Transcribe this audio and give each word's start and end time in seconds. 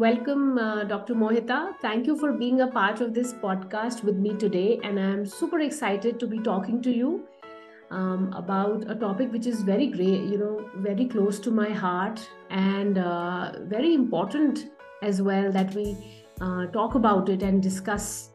welcome, 0.00 0.56
uh, 0.56 0.84
Dr. 0.84 1.14
Mohita. 1.14 1.74
Thank 1.82 2.06
you 2.06 2.16
for 2.16 2.32
being 2.32 2.62
a 2.62 2.66
part 2.66 3.02
of 3.02 3.12
this 3.12 3.34
podcast 3.34 4.02
with 4.02 4.16
me 4.16 4.34
today. 4.34 4.80
And 4.82 4.98
I'm 4.98 5.26
super 5.26 5.60
excited 5.60 6.18
to 6.20 6.26
be 6.26 6.38
talking 6.38 6.80
to 6.82 6.90
you 6.90 7.26
um, 7.90 8.32
about 8.34 8.90
a 8.90 8.94
topic 8.94 9.30
which 9.30 9.46
is 9.46 9.60
very 9.60 9.88
great, 9.88 10.22
you 10.32 10.38
know, 10.38 10.70
very 10.76 11.04
close 11.04 11.38
to 11.40 11.50
my 11.50 11.68
heart 11.68 12.26
and 12.48 12.96
uh, 12.96 13.52
very 13.64 13.92
important 13.92 14.70
as 15.02 15.20
well 15.20 15.52
that 15.52 15.74
we 15.74 15.94
uh, 16.40 16.64
talk 16.78 16.94
about 16.94 17.28
it 17.28 17.42
and 17.42 17.62
discuss. 17.62 18.30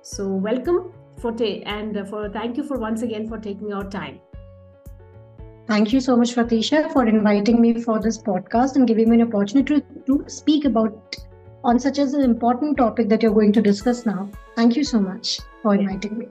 So, 0.00 0.28
welcome 0.28 0.94
for 1.20 1.30
ta- 1.32 1.62
and 1.66 2.08
for 2.08 2.30
thank 2.30 2.56
you 2.56 2.64
for 2.64 2.78
once 2.78 3.02
again 3.02 3.28
for 3.28 3.36
taking 3.36 3.74
our 3.74 3.84
time. 3.84 4.20
Thank 5.72 5.90
you 5.94 6.00
so 6.02 6.14
much, 6.16 6.34
Pratiksha, 6.34 6.92
for 6.92 7.06
inviting 7.06 7.58
me 7.58 7.80
for 7.82 7.98
this 7.98 8.18
podcast 8.18 8.76
and 8.76 8.86
giving 8.86 9.08
me 9.08 9.18
an 9.18 9.22
opportunity 9.26 9.80
to, 9.80 10.02
to 10.06 10.24
speak 10.26 10.66
about 10.66 11.16
on 11.64 11.78
such 11.78 11.98
as 11.98 12.12
an 12.12 12.20
important 12.20 12.76
topic 12.76 13.08
that 13.08 13.22
you're 13.22 13.32
going 13.32 13.54
to 13.54 13.62
discuss 13.62 14.04
now. 14.04 14.28
Thank 14.54 14.76
you 14.76 14.84
so 14.84 15.00
much 15.00 15.40
for 15.62 15.74
inviting 15.74 16.18
me. 16.18 16.28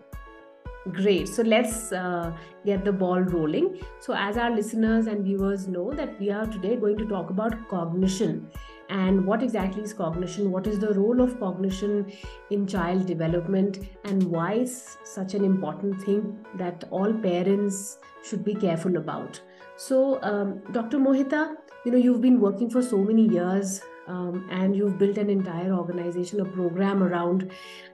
Great. 0.92 1.28
So 1.28 1.42
let's 1.42 1.92
uh, 1.92 2.32
get 2.68 2.86
the 2.86 2.92
ball 2.92 3.22
rolling. 3.22 3.82
So, 4.00 4.14
as 4.14 4.38
our 4.38 4.52
listeners 4.52 5.08
and 5.08 5.24
viewers 5.24 5.68
know, 5.68 5.92
that 5.92 6.20
we 6.20 6.30
are 6.30 6.46
today 6.46 6.76
going 6.76 6.98
to 6.98 7.06
talk 7.08 7.32
about 7.32 7.68
cognition 7.68 8.48
and 8.92 9.26
what 9.26 9.42
exactly 9.42 9.84
is 9.84 9.94
cognition, 9.94 10.52
what 10.52 10.68
is 10.68 10.78
the 10.80 10.94
role 10.94 11.22
of 11.22 11.40
cognition 11.40 12.12
in 12.50 12.68
child 12.68 13.06
development, 13.06 13.80
and 14.04 14.24
why 14.24 14.54
is 14.54 14.98
such 15.06 15.34
an 15.34 15.46
important 15.46 16.02
thing 16.02 16.46
that 16.56 16.84
all 16.92 17.14
parents 17.14 17.98
should 18.24 18.44
be 18.44 18.54
careful 18.54 18.98
about. 18.98 19.40
So, 19.78 20.22
um, 20.24 20.62
Dr. 20.74 21.00
Mohita, 21.00 21.56
you 21.86 21.92
know, 21.92 21.98
you've 21.98 22.22
been 22.22 22.40
working 22.42 22.70
for 22.70 22.82
so 22.82 22.98
many 22.98 23.28
years 23.30 23.82
um, 24.08 24.48
and 24.52 24.76
you've 24.76 25.00
built 25.00 25.18
an 25.18 25.30
entire 25.30 25.72
organization, 25.72 26.42
a 26.42 26.46
program 26.46 27.02
around 27.02 27.50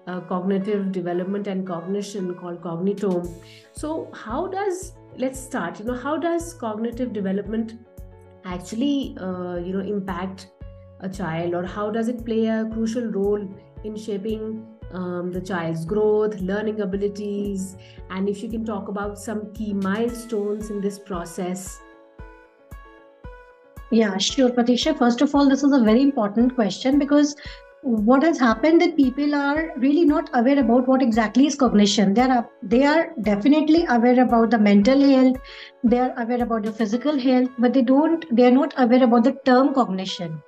uh, 0.07 0.19
cognitive 0.21 0.91
development 0.91 1.45
and 1.45 1.65
cognition 1.67 2.33
called 2.33 2.61
Cognitome. 2.61 3.31
So, 3.71 4.09
how 4.13 4.47
does 4.47 4.93
let's 5.15 5.39
start? 5.39 5.79
You 5.79 5.85
know, 5.85 5.93
how 5.93 6.17
does 6.17 6.53
cognitive 6.55 7.13
development 7.13 7.75
actually, 8.45 9.15
uh, 9.19 9.57
you 9.57 9.73
know, 9.73 9.79
impact 9.79 10.47
a 11.01 11.09
child, 11.09 11.53
or 11.53 11.65
how 11.65 11.89
does 11.91 12.07
it 12.07 12.25
play 12.25 12.45
a 12.47 12.65
crucial 12.73 13.05
role 13.05 13.47
in 13.83 13.95
shaping 13.95 14.65
um, 14.93 15.31
the 15.31 15.41
child's 15.41 15.85
growth, 15.85 16.39
learning 16.39 16.81
abilities, 16.81 17.75
and 18.09 18.29
if 18.29 18.41
you 18.41 18.49
can 18.49 18.65
talk 18.65 18.87
about 18.87 19.19
some 19.19 19.53
key 19.53 19.73
milestones 19.73 20.69
in 20.69 20.81
this 20.81 20.97
process. 20.99 21.79
Yeah, 23.91 24.17
sure, 24.17 24.49
Pratiksha. 24.49 24.97
First 24.97 25.21
of 25.21 25.33
all, 25.33 25.47
this 25.47 25.63
is 25.63 25.71
a 25.71 25.83
very 25.83 26.01
important 26.01 26.55
question 26.55 26.99
because 26.99 27.35
what 27.81 28.23
has 28.23 28.39
happened 28.39 28.81
that 28.81 28.97
people 28.97 29.33
are 29.33 29.71
really 29.77 30.03
not 30.03 30.29
aware 30.33 30.59
about 30.59 30.87
what 30.87 31.01
exactly 31.01 31.45
is 31.45 31.55
cognition 31.55 32.13
they 32.13 32.21
are 32.21 32.49
they 32.63 32.83
are 32.83 33.13
definitely 33.21 33.85
aware 33.89 34.19
about 34.23 34.49
the 34.49 34.57
mental 34.57 34.99
health 34.99 35.37
they 35.83 35.99
are 35.99 36.13
aware 36.17 36.41
about 36.41 36.63
the 36.63 36.71
physical 36.71 37.17
health 37.17 37.49
but 37.59 37.73
they 37.73 37.83
don't 37.83 38.25
they 38.35 38.47
are 38.47 38.51
not 38.51 38.73
aware 38.77 39.03
about 39.03 39.23
the 39.23 39.31
term 39.45 39.73
cognition 39.75 40.41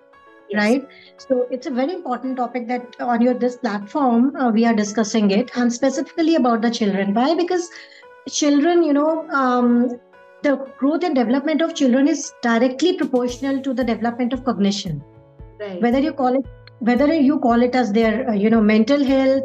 yes. 0.50 0.60
right 0.62 0.88
so 1.18 1.48
it's 1.52 1.68
a 1.68 1.72
very 1.72 1.94
important 1.94 2.38
topic 2.38 2.68
that 2.68 2.96
on 3.00 3.22
your 3.22 3.34
this 3.34 3.58
platform 3.58 4.36
uh, 4.36 4.50
we 4.52 4.66
are 4.66 4.74
discussing 4.74 5.32
it 5.32 5.52
and 5.56 5.72
specifically 5.72 6.36
about 6.36 6.62
the 6.62 6.72
children 6.72 7.14
why 7.14 7.34
because 7.36 7.70
children 8.28 8.84
you 8.84 8.94
know 8.94 9.28
um, 9.30 10.00
the 10.44 10.56
growth 10.78 11.04
and 11.04 11.16
development 11.16 11.62
of 11.62 11.76
children 11.76 12.08
is 12.08 12.34
directly 12.42 12.96
proportional 12.98 13.62
to 13.62 13.74
the 13.74 13.84
development 13.84 14.34
of 14.34 14.44
cognition 14.44 15.04
right. 15.60 15.82
whether 15.82 16.00
you 16.00 16.14
call 16.14 16.34
it 16.36 16.46
whether 16.80 17.14
you 17.14 17.40
call 17.40 17.62
it 17.62 17.76
as 17.76 17.92
their 17.92 18.30
uh, 18.30 18.34
you 18.34 18.50
know 18.50 18.62
mental 18.62 19.04
health 19.04 19.44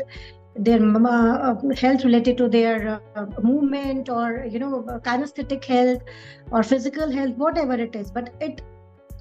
their 0.56 0.80
uh, 1.06 1.56
health 1.76 2.04
related 2.04 2.36
to 2.38 2.48
their 2.48 3.00
uh, 3.16 3.26
movement 3.42 4.08
or 4.08 4.46
you 4.48 4.58
know 4.58 4.84
kinesthetic 5.04 5.64
health 5.64 6.02
or 6.52 6.62
physical 6.62 7.10
health 7.10 7.34
whatever 7.36 7.74
it 7.74 7.96
is 7.96 8.10
but 8.10 8.32
it 8.40 8.62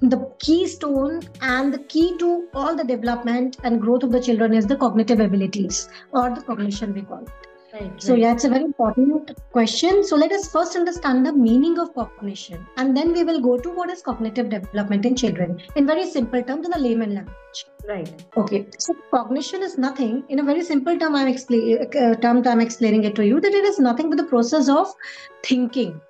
the 0.08 0.30
keystone 0.38 1.20
and 1.40 1.72
the 1.72 1.78
key 1.78 2.16
to 2.18 2.48
all 2.54 2.76
the 2.76 2.84
development 2.84 3.56
and 3.64 3.80
growth 3.80 4.02
of 4.02 4.12
the 4.12 4.20
children 4.20 4.54
is 4.54 4.66
the 4.66 4.76
cognitive 4.76 5.20
abilities 5.20 5.88
or 6.12 6.30
the 6.34 6.42
cognition 6.42 6.94
we 6.94 7.02
call 7.02 7.22
it. 7.22 7.30
Right, 7.74 8.00
so 8.00 8.14
yeah 8.14 8.32
it's 8.32 8.44
a 8.44 8.48
very 8.48 8.62
important 8.62 9.32
question. 9.50 10.04
So 10.04 10.14
let 10.14 10.30
us 10.30 10.48
first 10.48 10.76
understand 10.76 11.26
the 11.26 11.32
meaning 11.32 11.76
of 11.80 11.92
cognition 11.92 12.64
and 12.76 12.96
then 12.96 13.12
we 13.12 13.24
will 13.24 13.40
go 13.40 13.58
to 13.58 13.68
what 13.68 13.90
is 13.90 14.00
cognitive 14.00 14.48
development 14.48 15.04
in 15.04 15.16
children 15.16 15.60
in 15.74 15.84
very 15.84 16.06
simple 16.08 16.40
terms 16.40 16.66
in 16.66 16.72
a 16.72 16.78
layman 16.78 17.14
language. 17.14 17.66
Right. 17.88 18.24
Okay 18.36 18.68
so 18.78 18.94
cognition 19.10 19.62
is 19.64 19.76
nothing. 19.76 20.22
In 20.28 20.38
a 20.38 20.44
very 20.44 20.62
simple 20.62 20.96
term 20.96 21.16
i'm 21.16 21.26
explaining 21.26 21.88
uh, 21.96 22.14
term 22.14 22.46
i'm 22.46 22.60
explaining 22.60 23.04
it 23.04 23.16
to 23.16 23.26
you 23.26 23.40
that 23.40 23.52
it 23.52 23.64
is 23.64 23.80
nothing 23.80 24.08
but 24.08 24.18
the 24.18 24.30
process 24.34 24.68
of 24.68 24.94
thinking 25.42 26.00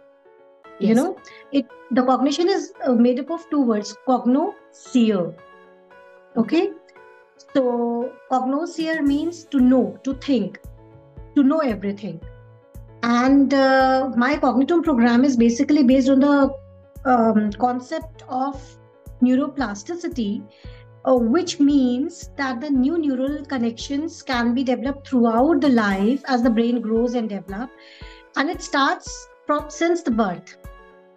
yes. 0.79 0.89
you 0.89 0.95
know 0.95 1.17
it 1.53 1.67
the 1.91 2.03
cognition 2.03 2.49
is 2.49 2.73
uh, 2.85 2.93
made 2.93 3.21
up 3.21 3.31
of 3.31 3.49
two 3.51 3.63
words 3.63 3.97
cognoscere 4.09 5.35
okay? 6.37 6.71
So 7.55 8.13
cognoscere 8.31 9.03
means 9.03 9.45
to 9.47 9.61
know 9.61 9.99
to 10.05 10.15
think 10.15 10.61
to 11.35 11.43
know 11.43 11.59
everything. 11.59 12.21
And 13.03 13.53
uh, 13.53 14.11
my 14.17 14.37
Cognitome 14.37 14.83
program 14.83 15.25
is 15.25 15.37
basically 15.37 15.83
based 15.83 16.09
on 16.09 16.21
the 16.21 16.55
um, 17.05 17.51
concept 17.53 18.25
of 18.29 18.61
neuroplasticity 19.23 20.43
uh, 21.05 21.15
which 21.15 21.61
means 21.61 22.31
that 22.37 22.61
the 22.61 22.71
new 22.71 22.97
neural 22.97 23.45
connections 23.45 24.23
can 24.23 24.55
be 24.55 24.65
developed 24.65 25.09
throughout 25.09 25.61
the 25.61 25.69
life 25.69 26.23
as 26.27 26.43
the 26.43 26.51
brain 26.51 26.81
grows 26.81 27.15
and 27.15 27.29
develops 27.29 27.73
and 28.37 28.49
it 28.49 28.63
starts 28.63 29.29
from 29.47 29.71
since 29.71 30.03
the 30.03 30.11
birth 30.11 30.57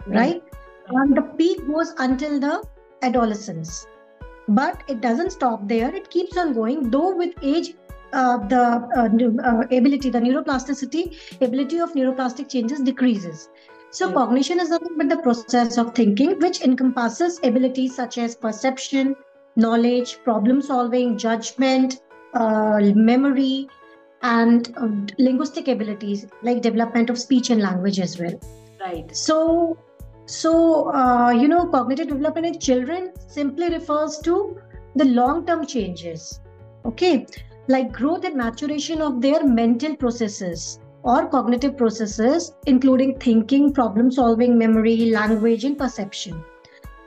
right? 0.10 0.44
And 0.90 1.16
the 1.16 1.22
peak 1.22 1.66
goes 1.68 1.94
until 1.98 2.40
the 2.40 2.64
adolescence. 3.02 3.86
But 4.48 4.84
it 4.88 5.02
doesn't 5.02 5.32
stop 5.32 5.68
there, 5.68 5.94
it 5.94 6.10
keeps 6.10 6.38
on 6.38 6.54
going, 6.54 6.90
though 6.90 7.16
with 7.16 7.34
age, 7.42 7.74
uh, 8.14 8.38
the 8.48 8.88
uh, 8.96 9.10
uh, 9.44 9.62
ability, 9.76 10.10
the 10.10 10.20
neuroplasticity, 10.20 11.18
ability 11.42 11.80
of 11.80 11.92
neuroplastic 11.94 12.50
changes 12.50 12.80
decreases. 12.80 13.50
So, 13.92 14.08
yeah. 14.08 14.14
cognition 14.14 14.60
is 14.60 14.70
nothing 14.70 14.98
but 14.98 15.10
the 15.10 15.18
process 15.18 15.78
of 15.78 15.94
thinking, 15.94 16.40
which 16.40 16.62
encompasses 16.62 17.40
abilities 17.44 17.96
such 17.96 18.18
as 18.18 18.36
perception, 18.36 19.16
knowledge, 19.58 20.20
problem 20.24 20.62
solving, 20.62 21.18
judgment, 21.18 22.02
uh, 22.34 22.80
memory, 22.96 23.68
and 24.22 24.74
uh, 24.78 24.90
linguistic 25.18 25.68
abilities 25.68 26.26
like 26.42 26.62
development 26.62 27.10
of 27.10 27.20
speech 27.20 27.50
and 27.50 27.62
language 27.62 28.00
as 28.00 28.20
well. 28.20 28.40
Right. 28.80 29.16
So, 29.16 29.78
so, 30.26 30.94
uh, 30.94 31.32
you 31.32 31.48
know, 31.48 31.68
cognitive 31.68 32.08
development 32.08 32.48
in 32.48 32.60
children 32.60 33.14
simply 33.28 33.70
refers 33.70 34.20
to 34.20 34.60
the 34.96 35.06
long 35.06 35.46
term 35.46 35.66
changes, 35.66 36.42
okay, 36.86 37.26
like 37.68 37.92
growth 37.92 38.26
and 38.26 38.36
maturation 38.36 39.02
of 39.02 39.22
their 39.22 39.44
mental 39.46 39.96
processes 39.96 40.80
or 41.04 41.28
cognitive 41.28 41.78
processes, 41.78 42.54
including 42.66 43.18
thinking, 43.20 43.74
problem 43.74 44.12
solving, 44.12 44.58
memory, 44.58 45.12
language, 45.12 45.64
and 45.64 45.78
perception. 45.78 46.44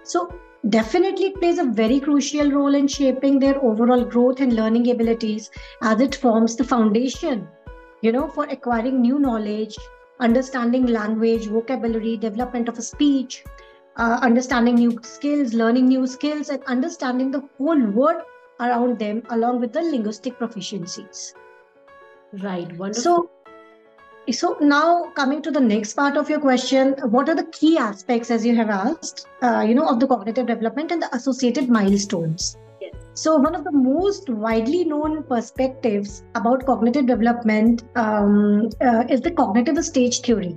So, 0.05 0.33
definitely 0.69 1.31
plays 1.31 1.59
a 1.59 1.65
very 1.65 2.01
crucial 2.01 2.51
role 2.51 2.75
in 2.75 2.87
shaping 2.87 3.39
their 3.39 3.63
overall 3.65 4.05
growth 4.05 4.41
and 4.41 4.53
learning 4.53 4.91
abilities 4.91 5.51
as 5.83 6.01
it 6.01 6.15
forms 6.15 6.55
the 6.57 6.65
foundation 6.65 7.49
you 8.03 8.13
know 8.13 8.29
for 8.29 8.45
acquiring 8.45 9.01
new 9.01 9.19
knowledge 9.19 9.77
understanding 10.21 10.87
language, 10.87 11.47
vocabulary, 11.47 12.17
development 12.17 12.69
of 12.69 12.79
a 12.79 12.83
speech, 12.83 13.43
uh, 13.97 14.19
understanding 14.23 14.75
new 14.77 14.99
skills, 15.03 15.55
learning 15.55 15.89
new 15.89 16.07
skills, 16.07 16.51
and 16.51 16.63
understanding 16.65 17.31
the 17.31 17.43
whole 17.59 17.83
world 17.87 18.23
around 18.61 18.99
them, 18.99 19.23
along 19.31 19.61
with 19.61 19.73
the 19.73 19.83
linguistic 19.83 20.39
proficiencies. 20.39 21.35
Right. 22.33 22.71
Wonderful. 22.77 23.03
So, 23.03 23.31
so 24.31 24.57
now 24.61 25.11
coming 25.17 25.43
to 25.43 25.51
the 25.51 25.61
next 25.61 25.95
part 25.95 26.17
of 26.17 26.29
your 26.29 26.41
question, 26.41 26.95
what 27.11 27.29
are 27.29 27.35
the 27.35 27.45
key 27.45 27.79
aspects, 27.79 28.31
as 28.31 28.45
you 28.45 28.55
have 28.57 28.71
asked, 28.71 29.27
uh, 29.43 29.65
you 29.67 29.75
know, 29.75 29.89
of 29.89 30.01
the 30.01 30.07
cognitive 30.07 30.47
development 30.47 30.93
and 30.93 31.03
the 31.03 31.15
associated 31.15 31.69
milestones? 31.69 32.57
So, 33.15 33.37
one 33.37 33.55
of 33.55 33.65
the 33.65 33.73
most 33.73 34.31
widely 34.31 34.85
known 34.85 35.25
perspectives 35.25 36.23
about 36.35 36.65
cognitive 36.65 37.07
development 37.07 37.83
um, 37.97 38.71
uh, 38.81 39.05
is 39.09 39.21
the 39.21 39.33
cognitive 39.33 39.85
stage 39.85 40.21
theory. 40.21 40.57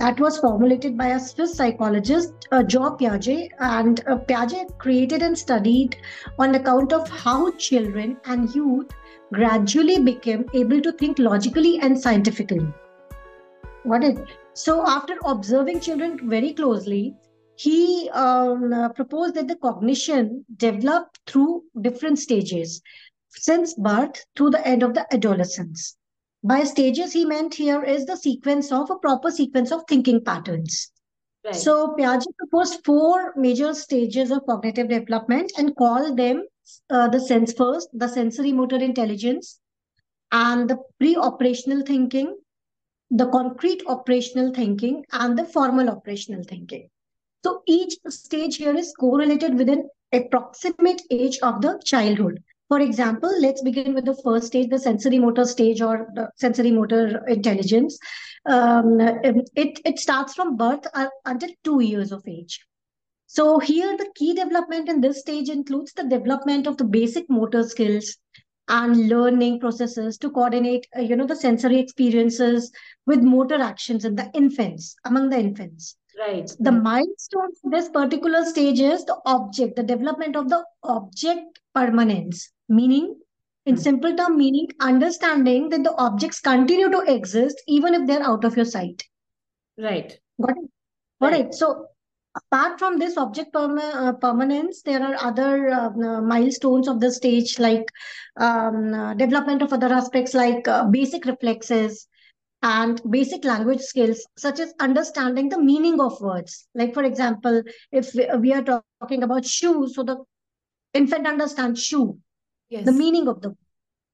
That 0.00 0.18
was 0.18 0.38
formulated 0.38 0.96
by 0.96 1.08
a 1.08 1.20
Swiss 1.20 1.56
psychologist, 1.56 2.32
uh, 2.50 2.62
Piaget, 2.62 3.50
and 3.58 4.00
uh, 4.08 4.16
Piaget 4.16 4.78
created 4.78 5.20
and 5.20 5.36
studied 5.36 5.98
on 6.38 6.54
account 6.54 6.94
of 6.94 7.06
how 7.10 7.50
children 7.58 8.16
and 8.24 8.48
youth 8.54 8.90
gradually 9.30 10.02
became 10.02 10.46
able 10.54 10.80
to 10.80 10.92
think 10.92 11.18
logically 11.18 11.80
and 11.80 12.00
scientifically. 12.00 12.66
What 13.82 14.02
is 14.02 14.18
so? 14.54 14.86
After 14.86 15.18
observing 15.26 15.80
children 15.80 16.30
very 16.30 16.54
closely, 16.54 17.14
he 17.56 18.08
um, 18.14 18.72
uh, 18.72 18.88
proposed 18.88 19.34
that 19.34 19.48
the 19.48 19.56
cognition 19.56 20.46
developed 20.56 21.20
through 21.26 21.64
different 21.82 22.18
stages 22.18 22.80
since 23.28 23.74
birth 23.74 24.24
to 24.36 24.48
the 24.48 24.66
end 24.66 24.82
of 24.82 24.94
the 24.94 25.06
adolescence. 25.12 25.98
By 26.42 26.64
stages, 26.64 27.12
he 27.12 27.24
meant 27.24 27.54
here 27.54 27.82
is 27.82 28.06
the 28.06 28.16
sequence 28.16 28.72
of 28.72 28.90
a 28.90 28.98
proper 28.98 29.30
sequence 29.30 29.70
of 29.70 29.84
thinking 29.88 30.24
patterns. 30.24 30.90
Right. 31.44 31.54
So 31.54 31.94
Piaget 31.98 32.36
proposed 32.38 32.84
four 32.84 33.34
major 33.36 33.74
stages 33.74 34.30
of 34.30 34.46
cognitive 34.46 34.88
development 34.88 35.52
and 35.58 35.76
called 35.76 36.16
them 36.16 36.46
uh, 36.88 37.08
the 37.08 37.20
sense 37.20 37.52
first, 37.52 37.88
the 37.92 38.08
sensory 38.08 38.52
motor 38.52 38.76
intelligence, 38.76 39.58
and 40.32 40.68
the 40.68 40.78
pre-operational 40.98 41.82
thinking, 41.82 42.36
the 43.10 43.28
concrete 43.28 43.82
operational 43.86 44.54
thinking, 44.54 45.04
and 45.12 45.38
the 45.38 45.44
formal 45.44 45.88
operational 45.90 46.44
thinking. 46.44 46.88
So 47.44 47.62
each 47.66 47.96
stage 48.08 48.56
here 48.56 48.76
is 48.76 48.94
correlated 48.98 49.56
with 49.56 49.68
an 49.68 49.88
approximate 50.12 51.02
age 51.10 51.38
of 51.42 51.62
the 51.62 51.80
childhood. 51.84 52.42
For 52.70 52.78
example, 52.78 53.32
let's 53.40 53.62
begin 53.62 53.94
with 53.94 54.04
the 54.04 54.14
first 54.22 54.46
stage, 54.46 54.70
the 54.70 54.78
sensory 54.78 55.18
motor 55.18 55.44
stage 55.44 55.82
or 55.82 56.06
the 56.14 56.30
sensory 56.36 56.70
motor 56.70 57.20
intelligence. 57.26 57.98
Um, 58.46 59.00
it, 59.00 59.80
it 59.84 59.98
starts 59.98 60.34
from 60.34 60.56
birth 60.56 60.86
until 61.24 61.50
two 61.64 61.80
years 61.80 62.12
of 62.12 62.22
age. 62.28 62.64
So 63.26 63.58
here 63.58 63.96
the 63.96 64.08
key 64.14 64.34
development 64.34 64.88
in 64.88 65.00
this 65.00 65.18
stage 65.18 65.48
includes 65.48 65.92
the 65.94 66.04
development 66.04 66.68
of 66.68 66.76
the 66.76 66.84
basic 66.84 67.28
motor 67.28 67.64
skills 67.64 68.16
and 68.68 69.08
learning 69.08 69.58
processes 69.58 70.16
to 70.18 70.30
coordinate, 70.30 70.86
uh, 70.96 71.00
you 71.00 71.16
know, 71.16 71.26
the 71.26 71.34
sensory 71.34 71.80
experiences 71.80 72.70
with 73.04 73.20
motor 73.20 73.60
actions 73.60 74.04
in 74.04 74.14
the 74.14 74.30
infants, 74.32 74.94
among 75.04 75.30
the 75.30 75.38
infants. 75.40 75.96
Right. 76.16 76.48
The 76.60 76.70
milestone 76.70 77.52
for 77.60 77.70
this 77.72 77.88
particular 77.88 78.44
stage 78.44 78.78
is 78.78 79.04
the 79.06 79.16
object, 79.26 79.74
the 79.74 79.82
development 79.82 80.36
of 80.36 80.48
the 80.48 80.64
object 80.84 81.58
permanence 81.74 82.48
meaning 82.70 83.14
in 83.66 83.74
hmm. 83.74 83.80
simple 83.80 84.16
term 84.16 84.38
meaning 84.38 84.68
understanding 84.80 85.68
that 85.68 85.84
the 85.84 85.94
objects 85.96 86.40
continue 86.40 86.90
to 86.90 87.00
exist 87.12 87.62
even 87.66 87.94
if 87.94 88.06
they're 88.06 88.22
out 88.22 88.44
of 88.44 88.56
your 88.56 88.64
sight. 88.64 89.02
Right. 89.78 90.18
Got 90.40 90.56
it? 90.56 90.70
Got 91.20 91.32
right. 91.32 91.46
it. 91.46 91.54
So 91.54 91.86
apart 92.36 92.78
from 92.78 92.98
this 92.98 93.16
object 93.16 93.52
perma- 93.52 93.94
uh, 93.94 94.12
permanence 94.12 94.82
there 94.82 95.02
are 95.02 95.16
other 95.20 95.70
uh, 95.70 95.88
uh, 95.88 96.20
milestones 96.20 96.86
of 96.86 97.00
the 97.00 97.10
stage 97.10 97.58
like 97.58 97.84
um, 98.36 98.94
uh, 98.94 99.14
development 99.14 99.62
of 99.62 99.72
other 99.72 99.92
aspects 99.92 100.32
like 100.32 100.66
uh, 100.68 100.84
basic 100.84 101.24
reflexes 101.24 102.06
and 102.62 103.00
basic 103.10 103.44
language 103.44 103.80
skills 103.80 104.24
such 104.36 104.60
as 104.60 104.72
understanding 104.80 105.48
the 105.48 105.60
meaning 105.60 105.98
of 105.98 106.20
words. 106.20 106.68
Like 106.74 106.94
for 106.94 107.02
example 107.02 107.62
if 107.90 108.14
we, 108.14 108.28
we 108.38 108.52
are 108.52 108.62
talking 109.00 109.22
about 109.22 109.44
shoes 109.44 109.96
so 109.96 110.04
the 110.04 110.18
infant 110.94 111.26
understands 111.26 111.82
shoe 111.82 112.18
yes. 112.70 112.84
the 112.84 112.92
meaning 112.92 113.28
of 113.28 113.40
the 113.42 113.54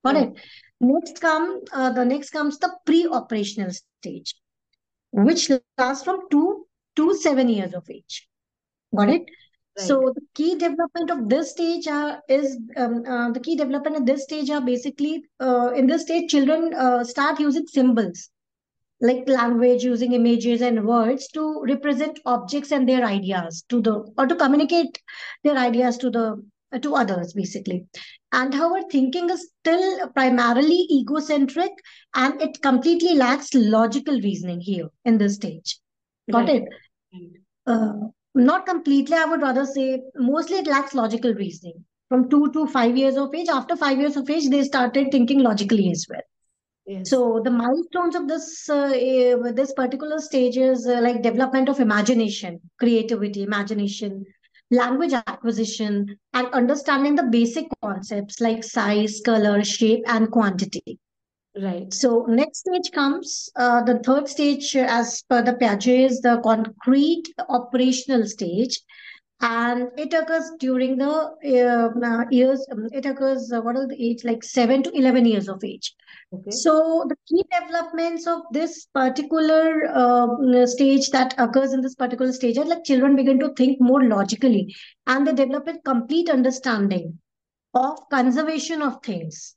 got 0.04 0.16
yeah. 0.16 0.22
it 0.22 0.32
next 0.80 1.20
come 1.20 1.60
uh, 1.72 1.90
the 1.90 2.04
next 2.04 2.30
comes 2.30 2.58
the 2.58 2.70
pre-operational 2.84 3.70
stage 3.70 4.34
which 5.12 5.50
lasts 5.78 6.04
from 6.04 6.20
two 6.30 6.66
to 6.96 7.14
seven 7.14 7.48
years 7.48 7.74
of 7.74 7.88
age 7.90 8.28
got 8.94 9.08
it 9.08 9.12
right. 9.12 9.86
so 9.88 10.12
the 10.14 10.22
key 10.34 10.54
development 10.54 11.10
of 11.10 11.28
this 11.28 11.50
stage 11.50 11.86
are, 11.86 12.20
is 12.28 12.58
um, 12.76 13.04
uh, 13.06 13.30
the 13.30 13.40
key 13.40 13.56
development 13.56 13.96
at 13.96 14.06
this 14.06 14.24
stage 14.24 14.50
are 14.50 14.60
basically 14.60 15.24
uh, 15.40 15.70
in 15.74 15.86
this 15.86 16.02
stage 16.02 16.30
children 16.30 16.72
uh, 16.74 17.04
start 17.04 17.40
using 17.40 17.66
symbols 17.66 18.30
like 19.00 19.28
language 19.28 19.84
using 19.84 20.12
images 20.12 20.62
and 20.62 20.86
words 20.86 21.28
to 21.28 21.62
represent 21.68 22.18
objects 22.24 22.72
and 22.72 22.88
their 22.88 23.04
ideas 23.04 23.62
to 23.68 23.80
the 23.82 23.94
or 24.16 24.26
to 24.26 24.34
communicate 24.34 24.98
their 25.44 25.56
ideas 25.56 25.98
to 25.98 26.10
the 26.10 26.42
to 26.80 26.94
others 26.94 27.32
basically 27.32 27.86
and 28.36 28.54
our 28.54 28.82
thinking 28.90 29.30
is 29.30 29.48
still 29.60 30.08
primarily 30.10 30.86
egocentric 30.90 31.72
and 32.14 32.40
it 32.42 32.60
completely 32.60 33.14
lacks 33.14 33.54
logical 33.54 34.20
reasoning 34.20 34.60
here 34.60 34.88
in 35.04 35.16
this 35.18 35.36
stage. 35.36 35.78
Got 36.30 36.48
right. 36.48 36.62
it? 36.62 37.32
Uh, 37.66 37.92
not 38.34 38.66
completely 38.66 39.16
i 39.16 39.24
would 39.24 39.40
rather 39.40 39.64
say 39.64 40.02
mostly 40.16 40.58
it 40.58 40.66
lacks 40.66 40.94
logical 40.94 41.34
reasoning. 41.34 41.84
From 42.08 42.28
2 42.30 42.52
to 42.52 42.66
5 42.68 42.96
years 42.96 43.16
of 43.16 43.34
age 43.34 43.48
after 43.48 43.76
5 43.76 43.98
years 43.98 44.16
of 44.16 44.28
age 44.30 44.48
they 44.50 44.62
started 44.64 45.10
thinking 45.10 45.40
logically 45.40 45.90
as 45.90 46.06
well. 46.08 46.20
Yes. 46.86 47.10
So 47.10 47.40
the 47.42 47.50
milestones 47.50 48.14
of 48.14 48.28
this 48.28 48.68
uh, 48.70 48.92
uh, 48.94 49.52
this 49.52 49.72
particular 49.72 50.20
stage 50.20 50.56
is 50.56 50.86
uh, 50.86 51.00
like 51.00 51.22
development 51.22 51.68
of 51.68 51.80
imagination, 51.80 52.60
creativity, 52.78 53.42
imagination, 53.42 54.24
language 54.70 55.12
acquisition, 55.12 56.18
and 56.34 56.48
understanding 56.48 57.14
the 57.14 57.22
basic 57.24 57.66
concepts 57.82 58.40
like 58.40 58.64
size, 58.64 59.20
color, 59.24 59.62
shape, 59.62 60.02
and 60.06 60.30
quantity. 60.30 60.98
Right. 61.60 61.92
So 61.92 62.26
next 62.28 62.58
stage 62.58 62.92
comes 62.92 63.48
uh, 63.56 63.82
the 63.82 63.98
third 64.00 64.28
stage, 64.28 64.76
as 64.76 65.22
per 65.28 65.42
the 65.42 65.54
Piaget, 65.54 66.10
is 66.10 66.20
the 66.20 66.40
concrete 66.42 67.24
operational 67.48 68.26
stage, 68.26 68.80
and 69.40 69.90
it 69.98 70.14
occurs 70.14 70.50
during 70.58 70.96
the 70.96 71.08
uh, 71.08 72.06
uh 72.06 72.24
years. 72.30 72.66
Um, 72.72 72.88
it 72.92 73.04
occurs 73.04 73.52
uh, 73.52 73.60
what 73.60 73.76
are 73.76 73.86
the 73.86 74.02
age 74.02 74.24
like 74.24 74.42
seven 74.42 74.82
to 74.84 74.90
eleven 74.92 75.26
years 75.26 75.48
of 75.48 75.62
age. 75.62 75.94
Okay. 76.32 76.50
So 76.50 77.04
the 77.08 77.16
key 77.28 77.44
developments 77.52 78.26
of 78.26 78.42
this 78.50 78.86
particular 78.94 79.86
uh, 79.92 80.66
stage 80.66 81.10
that 81.10 81.34
occurs 81.38 81.72
in 81.72 81.82
this 81.82 81.94
particular 81.94 82.32
stage 82.32 82.56
are 82.56 82.64
like 82.64 82.84
children 82.84 83.14
begin 83.14 83.38
to 83.40 83.52
think 83.54 83.80
more 83.80 84.02
logically 84.04 84.74
and 85.06 85.26
they 85.26 85.32
develop 85.32 85.68
a 85.68 85.78
complete 85.80 86.30
understanding 86.30 87.18
of 87.74 87.98
conservation 88.10 88.80
of 88.80 89.02
things. 89.02 89.54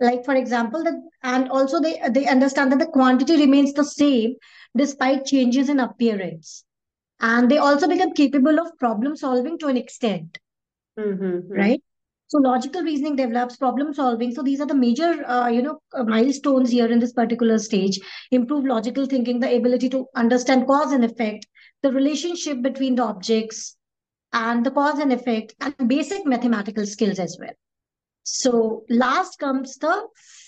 Like 0.00 0.24
for 0.24 0.34
example, 0.34 0.82
that 0.82 0.94
and 1.22 1.48
also 1.50 1.78
they 1.78 2.00
they 2.10 2.26
understand 2.26 2.72
that 2.72 2.78
the 2.78 2.86
quantity 2.86 3.36
remains 3.36 3.74
the 3.74 3.84
same 3.84 4.34
despite 4.76 5.26
changes 5.26 5.68
in 5.68 5.78
appearance, 5.78 6.64
and 7.20 7.50
they 7.50 7.58
also 7.58 7.88
become 7.88 8.12
capable 8.12 8.58
of 8.58 8.78
problem 8.78 9.16
solving 9.16 9.58
to 9.58 9.66
an 9.68 9.76
extent. 9.76 10.38
Mm-hmm. 10.98 11.52
Right 11.52 11.82
so 12.30 12.38
logical 12.38 12.82
reasoning 12.82 13.16
develops, 13.16 13.56
problem 13.56 13.92
solving. 13.92 14.32
So 14.32 14.42
these 14.42 14.60
are 14.60 14.66
the 14.66 14.74
major, 14.74 15.26
uh, 15.26 15.48
you 15.48 15.62
know, 15.62 15.80
uh, 15.92 16.04
milestones 16.04 16.70
here 16.70 16.86
in 16.86 17.00
this 17.00 17.12
particular 17.12 17.58
stage. 17.58 17.98
Improve 18.30 18.64
logical 18.64 19.06
thinking, 19.06 19.40
the 19.40 19.52
ability 19.56 19.88
to 19.88 20.06
understand 20.14 20.68
cause 20.68 20.92
and 20.92 21.04
effect, 21.04 21.48
the 21.82 21.90
relationship 21.90 22.62
between 22.62 22.94
the 22.94 23.02
objects, 23.02 23.76
and 24.32 24.64
the 24.64 24.70
cause 24.70 25.00
and 25.00 25.12
effect, 25.12 25.56
and 25.60 25.74
basic 25.88 26.24
mathematical 26.24 26.86
skills 26.86 27.18
as 27.18 27.36
well. 27.40 27.54
So 28.22 28.84
last 28.88 29.40
comes 29.40 29.76
the 29.78 30.06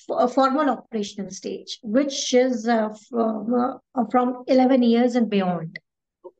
uh, 0.08 0.28
formal 0.28 0.70
operational 0.70 1.32
stage, 1.32 1.80
which 1.82 2.32
is 2.32 2.68
uh, 2.68 2.90
from, 3.10 3.80
uh, 3.96 4.04
from 4.08 4.44
11 4.46 4.84
years 4.84 5.16
and 5.16 5.28
beyond, 5.28 5.80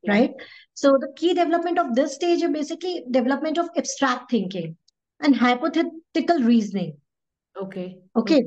okay. 0.07 0.19
right? 0.19 0.31
So 0.73 0.97
the 0.99 1.13
key 1.15 1.33
development 1.33 1.79
of 1.79 1.95
this 1.95 2.15
stage 2.15 2.41
is 2.41 2.51
basically 2.51 3.03
development 3.09 3.57
of 3.57 3.69
abstract 3.77 4.31
thinking 4.31 4.75
and 5.21 5.35
hypothetical 5.35 6.39
reasoning. 6.39 6.97
Okay. 7.55 7.99
Okay. 8.15 8.45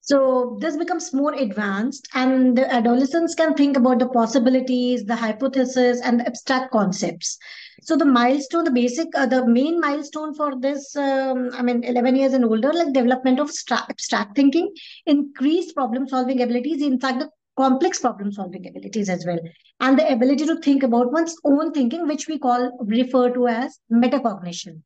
So 0.00 0.56
this 0.60 0.74
becomes 0.78 1.12
more 1.12 1.34
advanced, 1.34 2.08
and 2.14 2.56
the 2.56 2.72
adolescents 2.72 3.34
can 3.34 3.52
think 3.52 3.76
about 3.76 3.98
the 3.98 4.08
possibilities, 4.08 5.04
the 5.04 5.16
hypothesis, 5.16 6.00
and 6.00 6.20
the 6.20 6.26
abstract 6.26 6.72
concepts. 6.72 7.36
So 7.82 7.94
the 7.94 8.06
milestone, 8.06 8.64
the 8.64 8.70
basic, 8.70 9.08
uh, 9.14 9.26
the 9.26 9.46
main 9.46 9.78
milestone 9.78 10.34
for 10.34 10.58
this, 10.58 10.96
um, 10.96 11.50
I 11.52 11.60
mean, 11.60 11.84
11 11.84 12.16
years 12.16 12.32
and 12.32 12.44
older, 12.46 12.72
like 12.72 12.94
development 12.94 13.38
of 13.38 13.50
abstract 13.70 14.34
thinking, 14.34 14.72
increased 15.04 15.74
problem-solving 15.74 16.40
abilities, 16.40 16.80
in 16.80 16.98
fact, 16.98 17.18
the 17.18 17.30
complex 17.58 18.00
problem-solving 18.00 18.66
abilities 18.68 19.10
as 19.16 19.26
well, 19.26 19.38
and 19.80 19.98
the 19.98 20.08
ability 20.12 20.46
to 20.46 20.56
think 20.60 20.88
about 20.88 21.12
one's 21.12 21.36
own 21.44 21.72
thinking, 21.72 22.06
which 22.06 22.26
we 22.28 22.38
call 22.38 22.70
refer 22.96 23.28
to 23.34 23.48
as 23.48 23.78
metacognition. 23.92 24.82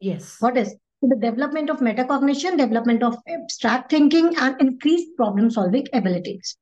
Yes. 0.00 0.36
What 0.40 0.56
is? 0.56 0.76
the 1.02 1.16
development 1.16 1.68
of 1.68 1.78
metacognition, 1.78 2.56
development 2.56 3.02
of 3.02 3.16
abstract 3.28 3.90
thinking, 3.90 4.34
and 4.36 4.60
increased 4.60 5.16
problem 5.16 5.50
solving 5.50 5.86
abilities. 5.92 6.56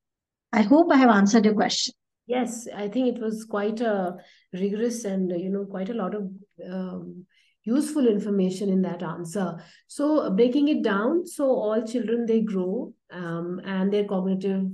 I 0.52 0.62
hope 0.62 0.90
I 0.90 0.96
have 0.96 1.10
answered 1.10 1.44
your 1.44 1.54
question. 1.54 1.94
Yes, 2.26 2.66
I 2.74 2.88
think 2.88 3.16
it 3.16 3.20
was 3.20 3.44
quite 3.44 3.80
a 3.80 4.16
rigorous 4.52 5.04
and 5.04 5.30
you 5.30 5.50
know 5.50 5.64
quite 5.64 5.90
a 5.90 5.94
lot 5.94 6.14
of 6.14 6.30
um, 6.72 7.26
useful 7.64 8.06
information 8.06 8.68
in 8.70 8.82
that 8.82 9.02
answer. 9.02 9.56
So 9.88 10.30
breaking 10.30 10.68
it 10.68 10.82
down, 10.82 11.26
so 11.26 11.44
all 11.46 11.82
children 11.86 12.26
they 12.26 12.40
grow 12.40 12.94
um, 13.12 13.60
and 13.64 13.92
their 13.92 14.04
cognitive 14.04 14.64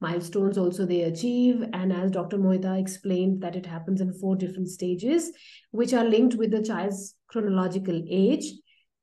milestones 0.00 0.58
also 0.58 0.86
they 0.86 1.02
achieve. 1.02 1.62
And 1.72 1.92
as 1.92 2.10
dr 2.10 2.36
mohita 2.36 2.78
explained 2.80 3.42
that 3.42 3.56
it 3.56 3.66
happens 3.66 4.00
in 4.00 4.12
four 4.14 4.36
different 4.36 4.68
stages 4.68 5.32
which 5.70 5.92
are 5.92 6.04
linked 6.04 6.34
with 6.34 6.50
the 6.50 6.62
child's 6.62 7.14
chronological 7.28 8.02
age. 8.08 8.52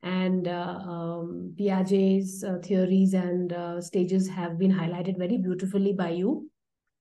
And 0.04 0.48
uh, 0.48 0.80
um, 0.88 1.56
piaget's 1.60 2.44
uh, 2.44 2.60
theories 2.64 3.14
and 3.14 3.52
uh, 3.52 3.82
stages 3.82 4.30
have 4.30 4.58
been 4.58 4.72
highlighted 4.72 5.18
very 5.18 5.38
beautifully 5.38 5.94
by 5.94 6.12
you. 6.12 6.50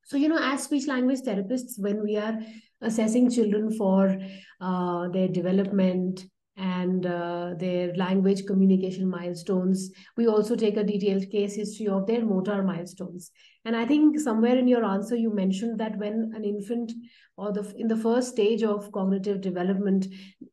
So 0.05 0.17
you 0.17 0.29
know 0.29 0.39
as 0.41 0.65
speech 0.65 0.87
language 0.87 1.21
therapists 1.21 1.79
when 1.79 2.03
we 2.03 2.17
are 2.17 2.39
assessing 2.81 3.31
children 3.31 3.73
for 3.73 4.17
uh, 4.61 5.09
their 5.09 5.29
development 5.29 6.25
and 6.57 7.05
uh, 7.05 7.53
their 7.59 7.95
language 7.97 8.47
communication 8.47 9.09
milestones. 9.09 9.91
We 10.17 10.27
also 10.27 10.57
take 10.57 10.77
a 10.77 10.85
detailed 10.85 11.31
case 11.31 11.55
history 11.55 11.89
of 11.89 12.07
their 12.07 12.25
motor 12.25 12.63
milestones. 12.63 13.31
And 13.65 13.77
I 13.77 13.85
think 13.85 14.19
somewhere 14.19 14.57
in 14.57 14.69
your 14.69 14.85
answer, 14.85 15.17
you 15.17 15.35
mentioned 15.35 15.79
that 15.81 15.99
when 15.99 16.33
an 16.35 16.45
infant 16.45 16.93
or 17.37 17.53
the 17.53 17.75
in 17.77 17.89
the 17.89 17.97
first 17.97 18.31
stage 18.31 18.63
of 18.63 18.91
cognitive 18.93 19.41
development, 19.41 20.07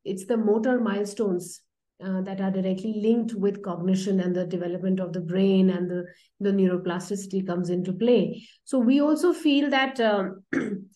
it's 0.04 0.26
the 0.26 0.38
motor 0.38 0.80
milestones 0.80 1.62
uh, 2.04 2.22
that 2.22 2.42
are 2.42 2.52
directly 2.52 3.00
linked 3.02 3.34
with 3.34 3.64
cognition 3.64 4.20
and 4.20 4.36
the 4.36 4.46
development 4.46 5.00
of 5.00 5.14
the 5.14 5.22
brain 5.22 5.70
and 5.70 5.90
the, 5.90 6.04
the 6.40 6.52
neuroplasticity 6.52 7.46
comes 7.46 7.70
into 7.70 7.94
play. 7.94 8.46
So 8.66 8.80
we 8.80 9.00
also 9.00 9.32
feel 9.32 9.70
that 9.70 10.00
um, 10.00 10.44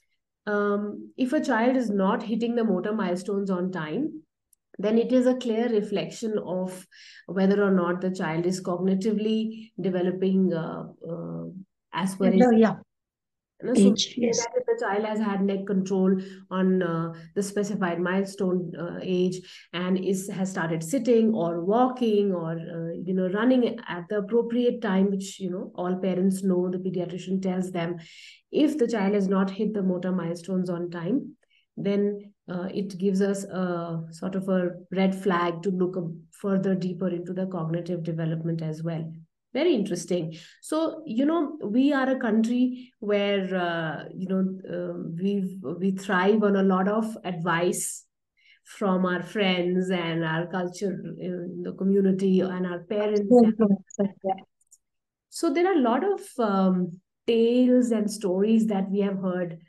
um, 0.47 1.13
if 1.15 1.33
a 1.33 1.43
child 1.43 1.77
is 1.77 1.89
not 1.89 2.23
hitting 2.23 2.55
the 2.55 2.63
motor 2.63 2.93
milestones 2.93 3.49
on 3.49 3.71
time, 3.71 4.21
then 4.77 4.98
it 4.98 5.12
is 5.12 5.25
a 5.25 5.36
clear 5.36 5.69
reflection 5.69 6.38
of 6.46 6.86
whether 7.27 7.63
or 7.63 7.72
not 7.72 8.01
the 8.01 8.12
child 8.12 8.46
is 8.46 8.62
cognitively 8.62 9.72
developing 9.81 10.53
uh, 10.53 10.84
uh, 11.10 11.46
as 11.93 12.15
per 12.15 12.31
yeah, 12.31 12.51
yeah. 12.51 12.75
So 13.60 13.74
Age, 13.75 14.13
yes. 14.17 14.46
if 14.55 14.65
the 14.67 14.86
child 14.86 15.03
has 15.05 15.19
had 15.19 15.41
neck 15.41 15.65
control 15.65 16.15
on 16.51 16.84
uh, 16.84 17.13
the 17.34 17.41
specified 17.41 18.00
milestone 18.00 18.72
uh, 18.79 19.00
age 19.01 19.39
and 19.74 19.98
is 19.98 20.29
has 20.29 20.51
started 20.51 20.84
sitting 20.84 21.34
or 21.34 21.65
walking 21.65 22.36
or 22.36 22.51
uh, 22.51 22.93
you 23.03 23.15
know 23.15 23.29
running 23.29 23.79
at 23.88 24.03
the 24.10 24.19
appropriate 24.19 24.79
time, 24.79 25.10
which 25.10 25.39
you 25.39 25.50
know 25.50 25.72
all 25.74 25.96
parents 25.96 26.43
know, 26.43 26.69
the 26.69 26.77
pediatrician 26.77 27.41
tells 27.41 27.72
them, 27.72 27.98
if 28.51 28.77
the 28.77 28.88
child 28.88 29.15
has 29.15 29.27
not 29.27 29.50
hit 29.50 29.74
the 29.74 29.81
motor 29.81 30.12
milestones 30.12 30.69
on 30.69 30.91
time, 30.91 31.36
then 31.75 32.31
uh, 32.50 32.68
it 32.74 32.98
gives 32.98 33.22
us 33.22 33.44
a 33.44 34.04
sort 34.12 34.36
of 34.36 34.48
a 34.48 34.72
red 34.92 35.13
flag 35.13 35.62
to 35.63 35.70
look 35.70 35.98
further 36.32 36.75
deeper 36.75 37.10
into 37.10 37.34
the 37.34 37.46
cognitive 37.48 38.04
development 38.04 38.62
as 38.62 38.84
well. 38.84 39.12
Very 39.54 39.74
interesting. 39.74 40.38
So 40.62 41.04
you 41.06 41.25
know 41.25 41.58
we 41.63 41.94
are 41.94 42.10
a 42.10 42.20
country 42.20 42.94
where 43.00 43.54
uh, 43.56 44.04
you 44.13 44.27
know 44.27 44.44
uh, 44.70 44.94
we 45.22 45.58
we 45.62 45.92
thrive 45.92 46.44
on 46.44 46.56
a 46.56 46.63
lot 46.63 46.88
of 46.88 47.18
advice 47.24 48.06
from 48.63 49.06
our 49.06 49.24
friends 49.24 49.89
and 49.89 50.25
our 50.25 50.46
culture 50.48 50.92
in 51.18 51.62
the 51.63 51.72
community 51.74 52.42
and 52.42 52.68
our 52.68 52.80
parents. 52.84 53.32
So 55.30 55.54
there 55.54 55.68
are 55.68 55.77
a 55.77 55.82
lot 55.82 56.04
of 56.04 56.22
um, 56.39 57.00
tales 57.25 57.92
and 57.92 58.10
stories 58.12 58.68
that 58.68 58.89
we 58.89 59.00
have 59.01 59.20
heard 59.20 59.60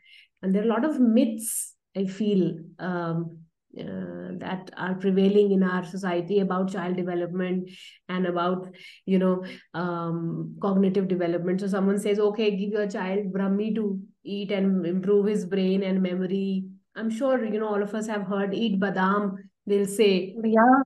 and 0.42 0.54
there 0.54 0.62
are 0.62 0.66
a 0.66 0.68
lot 0.68 0.84
of 0.84 1.00
myths 1.00 1.74
I 1.98 2.06
feel 2.06 2.58
um, 2.78 3.38
uh, 3.78 4.32
that 4.38 4.70
are 4.76 4.94
prevailing 4.94 5.52
in 5.52 5.62
our 5.62 5.84
society 5.84 6.40
about 6.40 6.72
child 6.72 6.96
development 6.96 7.70
and 8.08 8.26
about 8.26 8.68
you 9.04 9.18
know 9.18 9.44
um, 9.74 10.56
cognitive 10.62 11.08
development. 11.08 11.60
So 11.60 11.68
someone 11.68 11.98
says, 11.98 12.18
okay, 12.18 12.56
give 12.56 12.70
your 12.70 12.88
child 12.88 13.32
Brahmi 13.32 13.74
to 13.74 14.00
eat 14.24 14.50
and 14.52 14.86
improve 14.86 15.26
his 15.26 15.44
brain 15.44 15.82
and 15.82 16.02
memory. 16.02 16.64
I'm 16.96 17.10
sure 17.10 17.44
you 17.44 17.60
know 17.60 17.68
all 17.68 17.82
of 17.82 17.94
us 17.94 18.06
have 18.06 18.22
heard 18.22 18.54
eat 18.54 18.80
badam. 18.80 19.36
They'll 19.66 19.86
say, 19.86 20.34
yeah, 20.42 20.82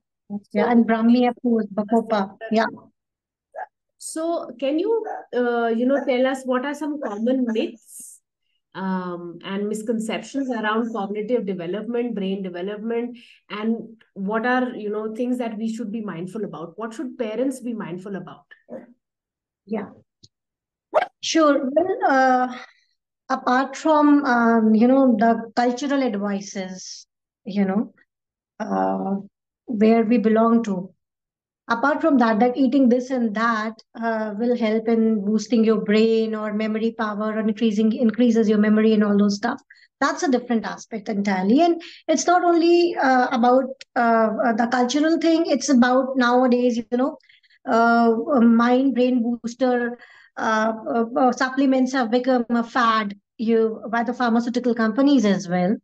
yeah, 0.51 0.69
and 0.69 0.85
Brahmi 0.85 1.29
of 1.29 1.35
course, 1.41 1.67
bacopa, 1.73 2.37
yeah. 2.51 2.65
So 3.97 4.51
can 4.59 4.77
you 4.77 5.05
uh, 5.35 5.67
you 5.67 5.85
know 5.85 6.03
tell 6.05 6.27
us 6.27 6.43
what 6.43 6.65
are 6.65 6.73
some 6.73 6.99
common 7.01 7.45
myths 7.47 8.12
um, 8.75 9.39
and 9.43 9.69
misconceptions 9.69 10.49
around 10.49 10.91
cognitive 10.91 11.45
development 11.45 12.15
brain 12.15 12.41
development 12.41 13.17
and 13.49 13.77
what 14.13 14.45
are 14.45 14.69
you 14.75 14.89
know 14.89 15.13
things 15.15 15.37
that 15.37 15.57
we 15.57 15.73
should 15.73 15.91
be 15.91 16.01
mindful 16.01 16.43
about. 16.43 16.73
What 16.77 16.93
should 16.93 17.17
parents 17.17 17.59
be 17.59 17.73
mindful 17.73 18.15
about? 18.15 18.45
Yeah. 19.65 19.89
Sure. 21.21 21.69
Well 21.71 21.97
uh, 22.09 22.57
apart 23.29 23.75
from 23.75 24.25
um, 24.25 24.75
you 24.75 24.87
know 24.87 25.15
the 25.17 25.51
cultural 25.55 26.03
advices 26.03 27.07
you 27.45 27.65
know 27.65 27.93
uh, 28.59 29.15
where 29.65 30.03
we 30.03 30.17
belong 30.17 30.63
to 30.63 30.93
apart 31.69 32.01
from 32.01 32.17
that 32.17 32.39
that 32.39 32.57
eating 32.57 32.89
this 32.89 33.09
and 33.09 33.33
that 33.35 33.73
uh, 34.01 34.33
will 34.37 34.57
help 34.57 34.87
in 34.87 35.23
boosting 35.25 35.63
your 35.63 35.81
brain 35.81 36.35
or 36.35 36.53
memory 36.53 36.93
power 36.97 37.33
or 37.33 37.39
increasing 37.39 37.91
increases 37.93 38.49
your 38.49 38.57
memory 38.57 38.93
and 38.93 39.03
all 39.03 39.17
those 39.17 39.35
stuff. 39.35 39.61
That's 40.01 40.23
a 40.23 40.31
different 40.31 40.65
aspect 40.65 41.07
entirely. 41.07 41.61
And 41.61 41.81
it's 42.07 42.27
not 42.27 42.43
only 42.43 42.95
uh, 43.01 43.27
about 43.31 43.65
uh, 43.95 44.29
uh 44.45 44.53
the 44.53 44.67
cultural 44.67 45.17
thing 45.19 45.45
it's 45.45 45.69
about 45.69 46.17
nowadays 46.17 46.77
you 46.77 46.97
know 46.97 47.17
uh, 47.69 48.11
mind 48.41 48.93
brain 48.95 49.23
booster 49.23 49.97
uh, 50.37 51.31
supplements 51.31 51.93
have 51.93 52.11
become 52.11 52.45
a 52.49 52.63
fad 52.63 53.15
you 53.37 53.81
by 53.89 54.03
the 54.03 54.13
pharmaceutical 54.13 54.75
companies 54.75 55.25
as 55.25 55.47
well. 55.47 55.75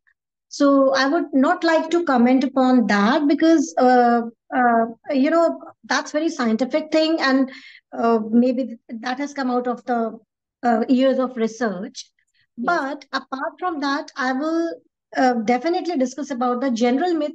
So 0.50 0.94
I 0.96 1.08
would 1.08 1.26
not 1.32 1.64
like 1.64 1.90
to 1.92 2.04
comment 2.06 2.44
upon 2.44 2.88
that 2.88 3.28
because 3.28 3.74
uh, 3.78 4.22
uh, 4.56 4.86
you 5.12 5.30
know 5.30 5.62
that's 5.84 6.12
very 6.12 6.30
scientific 6.30 6.92
thing, 6.92 7.18
and 7.20 7.52
uh, 7.98 8.20
maybe 8.30 8.78
that 8.90 9.18
has 9.20 9.34
come 9.34 9.52
out 9.52 9.68
of 9.68 9.84
the 9.86 10.18
uh, 10.64 10.84
years 10.90 11.20
of 11.20 11.36
research. 11.38 12.10
Yes. 12.58 12.66
But 12.66 13.06
apart 13.14 13.54
from 13.60 13.80
that, 13.82 14.12
I 14.16 14.34
will 14.34 14.74
uh, 15.16 15.34
definitely 15.46 15.98
discuss 15.98 16.32
about 16.32 16.62
the 16.62 16.72
general 16.72 17.14
myth 17.14 17.32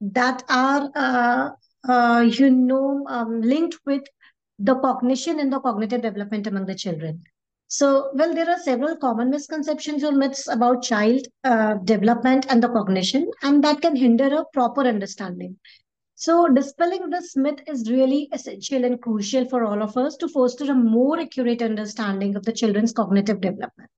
that 0.00 0.42
are 0.48 1.56
uh, 1.88 2.20
you 2.20 2.50
know 2.50 3.04
um, 3.08 3.40
linked 3.40 3.78
with 3.86 4.02
the 4.58 4.76
cognition 4.76 5.40
and 5.40 5.52
the 5.52 5.60
cognitive 5.60 6.02
development 6.02 6.46
among 6.46 6.66
the 6.66 6.74
children. 6.74 7.22
So, 7.68 8.10
well, 8.12 8.34
there 8.34 8.50
are 8.50 8.58
several 8.58 8.96
common 8.96 9.30
misconceptions 9.30 10.04
or 10.04 10.12
myths 10.12 10.46
about 10.46 10.82
child 10.82 11.26
uh, 11.42 11.74
development 11.84 12.44
and 12.50 12.62
the 12.62 12.68
cognition, 12.68 13.30
and 13.42 13.64
that 13.64 13.80
can 13.80 13.96
hinder 13.96 14.26
a 14.26 14.44
proper 14.52 14.82
understanding. 14.82 15.56
So, 16.14 16.48
dispelling 16.48 17.10
this 17.10 17.36
myth 17.36 17.60
is 17.66 17.90
really 17.90 18.28
essential 18.32 18.84
and 18.84 19.00
crucial 19.00 19.48
for 19.48 19.64
all 19.64 19.82
of 19.82 19.96
us 19.96 20.16
to 20.18 20.28
foster 20.28 20.70
a 20.70 20.74
more 20.74 21.18
accurate 21.18 21.62
understanding 21.62 22.36
of 22.36 22.44
the 22.44 22.52
children's 22.52 22.92
cognitive 22.92 23.40
development. 23.40 23.90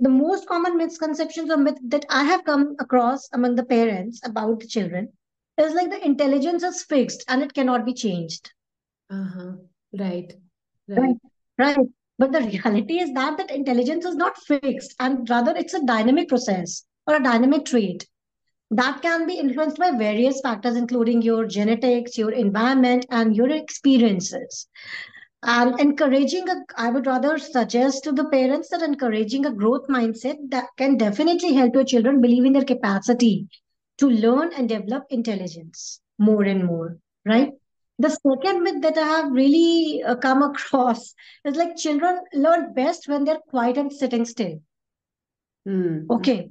The 0.00 0.08
most 0.08 0.48
common 0.48 0.76
misconceptions 0.76 1.50
or 1.50 1.56
myth 1.56 1.78
that 1.84 2.04
I 2.10 2.24
have 2.24 2.44
come 2.44 2.74
across 2.80 3.28
among 3.32 3.54
the 3.54 3.64
parents 3.64 4.20
about 4.24 4.60
the 4.60 4.66
children 4.66 5.12
is 5.56 5.72
like 5.72 5.90
the 5.90 6.04
intelligence 6.04 6.62
is 6.62 6.82
fixed 6.82 7.24
and 7.28 7.42
it 7.42 7.54
cannot 7.54 7.84
be 7.84 7.94
changed. 7.94 8.52
Uh 9.08 9.24
huh. 9.24 9.52
Right. 9.96 10.32
Right. 10.88 10.98
Right. 10.98 11.16
right. 11.58 11.86
But 12.18 12.32
the 12.32 12.40
reality 12.40 12.98
is 12.98 13.12
that 13.14 13.36
that 13.38 13.50
intelligence 13.50 14.04
is 14.04 14.16
not 14.16 14.36
fixed 14.38 14.94
and 14.98 15.28
rather 15.28 15.54
it's 15.56 15.74
a 15.74 15.84
dynamic 15.84 16.28
process 16.28 16.84
or 17.06 17.16
a 17.16 17.22
dynamic 17.22 17.64
trait 17.64 18.06
that 18.76 19.02
can 19.02 19.26
be 19.26 19.34
influenced 19.34 19.78
by 19.78 19.90
various 19.92 20.40
factors, 20.40 20.76
including 20.76 21.22
your 21.22 21.46
genetics, 21.46 22.18
your 22.18 22.32
environment, 22.32 23.06
and 23.10 23.36
your 23.36 23.50
experiences. 23.50 24.66
And 25.42 25.78
encouraging 25.78 26.48
a, 26.48 26.56
I 26.76 26.90
would 26.90 27.06
rather 27.06 27.38
suggest 27.38 28.04
to 28.04 28.12
the 28.12 28.28
parents 28.28 28.70
that 28.70 28.82
encouraging 28.82 29.46
a 29.46 29.52
growth 29.52 29.88
mindset 29.88 30.36
that 30.50 30.68
can 30.78 30.96
definitely 30.96 31.52
help 31.52 31.74
your 31.74 31.84
children 31.84 32.20
believe 32.20 32.44
in 32.44 32.54
their 32.54 32.64
capacity 32.64 33.48
to 33.98 34.08
learn 34.08 34.52
and 34.54 34.68
develop 34.68 35.04
intelligence 35.10 36.00
more 36.18 36.44
and 36.44 36.64
more, 36.64 36.98
right? 37.26 37.52
the 37.98 38.10
second 38.10 38.62
myth 38.62 38.82
that 38.82 38.98
I 38.98 39.06
have 39.06 39.30
really 39.30 40.02
uh, 40.02 40.16
come 40.16 40.42
across 40.42 41.14
is 41.44 41.56
like 41.56 41.76
children 41.76 42.20
learn 42.32 42.72
best 42.74 43.08
when 43.08 43.24
they're 43.24 43.38
quiet 43.48 43.78
and 43.78 43.92
sitting 43.92 44.24
still. 44.24 44.60
Mm. 45.66 46.10
Okay. 46.10 46.50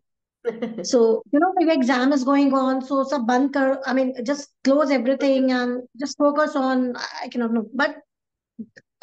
So 0.84 1.24
you 1.32 1.40
know 1.40 1.54
the 1.58 1.72
exam 1.72 2.12
is 2.12 2.24
going 2.24 2.54
on 2.54 2.82
so 2.82 3.04
sab 3.04 3.26
band 3.26 3.54
kar, 3.54 3.82
i 3.86 3.94
mean 3.94 4.14
just 4.26 4.50
close 4.64 4.92
everything 4.92 5.52
and 5.52 5.84
just 6.00 6.18
focus 6.18 6.56
on 6.56 6.96
i 7.24 7.28
cannot 7.30 7.54
know 7.54 7.66
but 7.74 7.96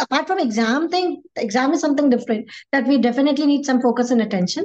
apart 0.00 0.26
from 0.26 0.38
exam 0.38 0.88
thing, 0.88 1.22
exam 1.36 1.72
is 1.72 1.80
something 1.80 2.10
different 2.10 2.50
that 2.72 2.86
we 2.86 2.98
definitely 2.98 3.46
need 3.46 3.64
some 3.64 3.80
focus 3.80 4.10
and 4.10 4.20
attention. 4.22 4.64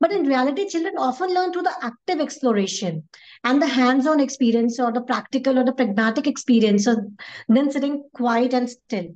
But 0.00 0.12
in 0.12 0.26
reality, 0.26 0.68
children 0.68 0.94
often 0.98 1.32
learn 1.32 1.52
through 1.52 1.62
the 1.62 1.74
active 1.82 2.20
exploration 2.20 3.08
and 3.42 3.60
the 3.60 3.66
hands-on 3.66 4.20
experience 4.20 4.78
or 4.78 4.92
the 4.92 5.00
practical 5.02 5.58
or 5.58 5.64
the 5.64 5.72
pragmatic 5.72 6.26
experience 6.26 6.84
than 6.84 7.70
sitting 7.70 8.04
quiet 8.14 8.54
and 8.54 8.68
still. 8.68 9.08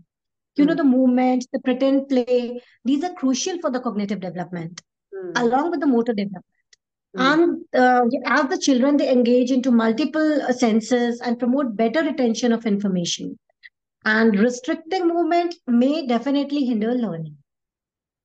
You 0.56 0.64
know, 0.64 0.72
hmm. 0.72 0.78
the 0.78 0.84
movement, 0.84 1.46
the 1.52 1.60
pretend 1.60 2.08
play, 2.08 2.60
these 2.84 3.04
are 3.04 3.14
crucial 3.14 3.60
for 3.60 3.70
the 3.70 3.78
cognitive 3.78 4.18
development, 4.18 4.82
mm. 5.14 5.40
along 5.40 5.70
with 5.70 5.78
the 5.78 5.86
motor 5.86 6.12
development. 6.12 6.44
Mm. 7.18 7.32
And 7.32 7.64
uh, 7.74 8.04
as 8.26 8.48
the 8.48 8.58
children, 8.58 8.96
they 8.96 9.10
engage 9.10 9.50
into 9.50 9.70
multiple 9.70 10.42
uh, 10.42 10.52
senses 10.52 11.20
and 11.20 11.38
promote 11.38 11.76
better 11.76 12.02
retention 12.02 12.52
of 12.52 12.66
information 12.66 13.38
and 14.04 14.38
restricting 14.38 15.08
movement 15.08 15.54
may 15.66 16.06
definitely 16.06 16.64
hinder 16.64 16.94
learning. 16.94 17.36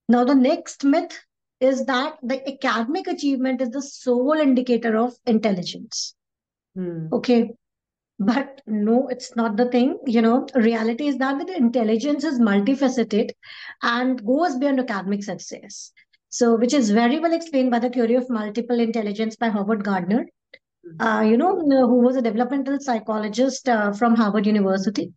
Now, 0.08 0.24
the 0.24 0.34
next 0.34 0.84
myth 0.84 1.18
is 1.60 1.84
that 1.86 2.18
the 2.22 2.46
academic 2.48 3.06
achievement 3.06 3.60
is 3.60 3.70
the 3.70 3.82
sole 3.82 4.32
indicator 4.32 4.96
of 4.96 5.14
intelligence. 5.26 6.14
Hmm. 6.74 7.06
Okay. 7.12 7.52
But 8.18 8.60
no, 8.66 9.08
it's 9.08 9.34
not 9.34 9.56
the 9.56 9.66
thing. 9.66 9.98
You 10.06 10.22
know, 10.22 10.46
reality 10.54 11.08
is 11.08 11.18
that 11.18 11.44
the 11.46 11.56
intelligence 11.56 12.22
is 12.22 12.38
multifaceted 12.38 13.30
and 13.82 14.24
goes 14.24 14.56
beyond 14.56 14.80
academic 14.80 15.24
success. 15.24 15.92
So, 16.34 16.56
which 16.56 16.74
is 16.74 16.90
very 16.90 17.20
well 17.20 17.32
explained 17.32 17.70
by 17.70 17.78
the 17.78 17.88
theory 17.88 18.16
of 18.16 18.28
multiple 18.28 18.80
intelligence 18.80 19.36
by 19.36 19.50
Howard 19.50 19.84
Gardner, 19.84 20.26
uh, 20.98 21.24
you 21.24 21.36
know, 21.36 21.54
who 21.60 22.00
was 22.00 22.16
a 22.16 22.22
developmental 22.22 22.80
psychologist 22.80 23.68
uh, 23.68 23.92
from 23.92 24.16
Harvard 24.16 24.44
University. 24.44 25.12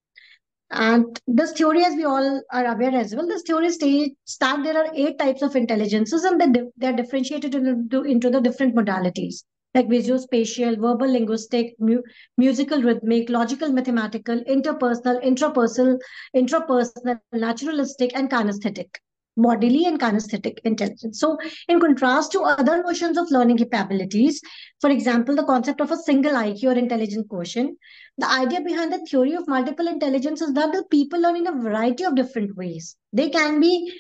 And 0.70 1.20
this 1.26 1.54
theory, 1.54 1.84
as 1.84 1.96
we 1.96 2.06
all 2.06 2.40
are 2.52 2.66
aware 2.68 2.94
as 2.94 3.16
well, 3.16 3.26
this 3.26 3.42
theory 3.42 3.72
states 3.72 4.38
that 4.40 4.64
there 4.64 4.78
are 4.78 4.94
eight 4.94 5.18
types 5.18 5.42
of 5.42 5.56
intelligences 5.56 6.24
and 6.24 6.40
they, 6.40 6.62
they 6.78 6.86
are 6.86 6.94
differentiated 7.02 7.56
into, 7.56 8.04
into 8.04 8.30
the 8.30 8.40
different 8.40 8.76
modalities 8.76 9.42
like 9.74 9.88
visuospatial, 9.88 10.80
verbal 10.80 11.12
linguistic, 11.12 11.74
mu- 11.80 12.04
musical 12.38 12.80
rhythmic, 12.84 13.32
logical 13.32 13.72
mathematical, 13.72 14.40
interpersonal, 14.44 15.20
intrapersonal, 15.26 15.98
intrapersonal, 16.36 17.20
naturalistic, 17.34 18.16
and 18.16 18.30
kinesthetic 18.30 18.90
bodily 19.38 19.86
and 19.86 20.00
kinesthetic 20.00 20.58
intelligence. 20.64 21.20
So, 21.20 21.38
in 21.68 21.80
contrast 21.80 22.32
to 22.34 22.42
other 22.42 22.84
notions 22.84 23.18
of 23.18 23.32
learning 23.32 23.58
capabilities, 23.58 24.42
for 24.82 24.90
example, 24.90 25.36
the 25.36 25.46
concept 25.46 25.80
of 25.80 25.92
a 25.92 25.98
single 25.98 26.34
IQ 26.34 26.64
or 26.64 26.74
intelligent 26.74 27.30
quotient, 27.30 27.78
the 28.18 28.30
idea 28.30 28.62
behind 28.62 28.92
the 28.92 29.06
theory 29.06 29.34
of 29.34 29.48
multiple 29.48 29.88
intelligence 29.88 30.42
is 30.42 30.54
that 30.54 30.74
the 30.74 30.84
people 30.92 31.22
learn 31.22 31.38
in 31.38 31.48
a 31.48 31.52
variety 31.52 32.04
of 32.04 32.16
different 32.16 32.58
ways. 32.58 32.96
They 33.14 33.30
can 33.30 33.60
be, 33.60 33.94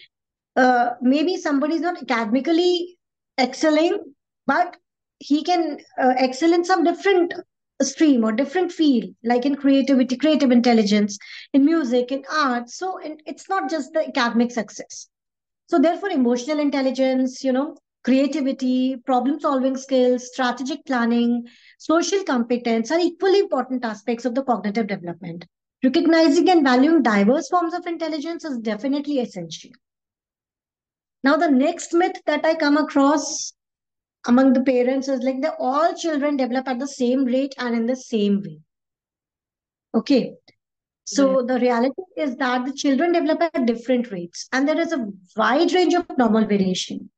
uh, 0.56 0.92
maybe 1.02 1.38
somebody 1.38 1.76
is 1.76 1.82
not 1.82 2.02
academically 2.02 2.98
excelling, 3.40 4.14
but 4.48 4.76
he 5.20 5.44
can 5.44 5.78
uh, 6.02 6.14
excel 6.18 6.54
in 6.54 6.64
some 6.66 6.84
different 6.84 7.34
stream 7.82 8.24
or 8.24 8.32
different 8.32 8.72
field 8.72 9.14
like 9.24 9.46
in 9.46 9.56
creativity 9.56 10.18
creative 10.18 10.50
intelligence 10.50 11.18
in 11.54 11.64
music 11.64 12.12
in 12.12 12.24
art 12.32 12.68
so 12.70 13.00
it's 13.26 13.48
not 13.50 13.70
just 13.70 13.94
the 13.94 14.08
academic 14.08 14.52
success 14.52 15.08
so 15.68 15.80
therefore, 15.80 16.10
emotional 16.10 16.60
intelligence, 16.60 17.44
you 17.44 17.52
know, 17.52 17.76
creativity, 18.04 18.96
problem 19.06 19.40
solving 19.40 19.76
skills, 19.76 20.28
strategic 20.28 20.86
planning, 20.86 21.46
social 21.78 22.24
competence 22.24 22.90
are 22.90 23.00
equally 23.00 23.40
important 23.40 23.84
aspects 23.84 24.24
of 24.26 24.34
the 24.34 24.44
cognitive 24.44 24.88
development. 24.88 25.46
Recognizing 25.84 26.50
and 26.50 26.64
valuing 26.64 27.04
diverse 27.04 27.50
forms 27.50 27.74
of 27.74 27.86
intelligence 27.86 28.46
is 28.46 28.58
definitely 28.60 29.20
essential. 29.20 29.72
Now, 31.24 31.36
the 31.36 31.52
next 31.52 31.94
myth 31.94 32.22
that 32.26 32.46
I 32.46 32.56
come 32.56 32.78
across 32.78 33.54
among 34.26 34.54
the 34.54 34.64
parents 34.64 35.08
is 35.08 35.22
like 35.22 35.42
that 35.42 35.56
all 35.60 35.94
children 35.94 36.38
develop 36.38 36.68
at 36.68 36.80
the 36.80 36.88
same 36.88 37.26
rate 37.26 37.54
and 37.58 37.76
in 37.76 37.86
the 37.88 37.96
same 37.96 38.42
way. 38.42 38.62
Okay. 39.94 40.36
So 41.10 41.42
the 41.42 41.58
reality 41.58 42.02
is 42.18 42.36
that 42.36 42.66
the 42.66 42.74
children 42.74 43.14
develop 43.14 43.42
at 43.42 43.66
different 43.66 44.12
rates, 44.12 44.50
and 44.52 44.68
there 44.68 44.78
is 44.78 44.92
a 44.92 45.08
wide 45.38 45.72
range 45.72 45.94
of 45.94 46.06
normal 46.18 46.46
variation. 46.46 47.10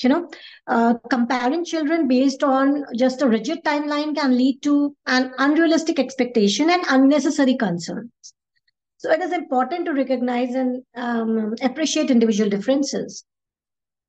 You 0.00 0.10
know, 0.10 0.30
uh, 0.68 0.94
comparing 1.10 1.64
children 1.64 2.06
based 2.06 2.44
on 2.44 2.84
just 2.96 3.20
a 3.20 3.28
rigid 3.28 3.64
timeline 3.64 4.14
can 4.14 4.38
lead 4.38 4.62
to 4.62 4.94
an 5.06 5.32
unrealistic 5.38 5.98
expectation 5.98 6.70
and 6.70 6.84
unnecessary 6.88 7.56
concerns. 7.56 8.12
So 8.98 9.10
it 9.10 9.20
is 9.20 9.32
important 9.32 9.86
to 9.86 9.92
recognize 9.92 10.54
and 10.54 10.84
um, 10.94 11.56
appreciate 11.62 12.12
individual 12.12 12.48
differences. 12.48 13.24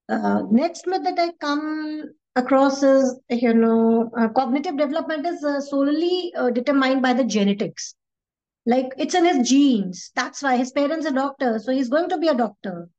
Uh, 0.07 0.43
next 0.51 0.85
myth 0.85 1.03
that 1.05 1.17
I 1.17 1.31
come 1.41 2.03
across 2.35 2.83
is, 2.83 3.19
you 3.31 3.55
know, 3.55 4.11
uh, 4.15 4.27
cognitive 4.27 4.77
development 4.77 5.25
is 5.25 5.43
uh, 5.43 5.59
solely 5.59 6.31
uh, 6.35 6.51
determined 6.51 7.01
by 7.01 7.13
the 7.13 7.23
genetics 7.23 7.95
like 8.65 8.93
it's 8.97 9.15
in 9.15 9.25
his 9.25 9.47
genes. 9.47 10.11
That's 10.15 10.41
why 10.41 10.57
his 10.57 10.71
parents 10.71 11.05
are 11.05 11.11
doctors. 11.11 11.65
So 11.65 11.71
he's 11.71 11.89
going 11.89 12.09
to 12.09 12.17
be 12.17 12.27
a 12.27 12.35
doctor. 12.35 12.89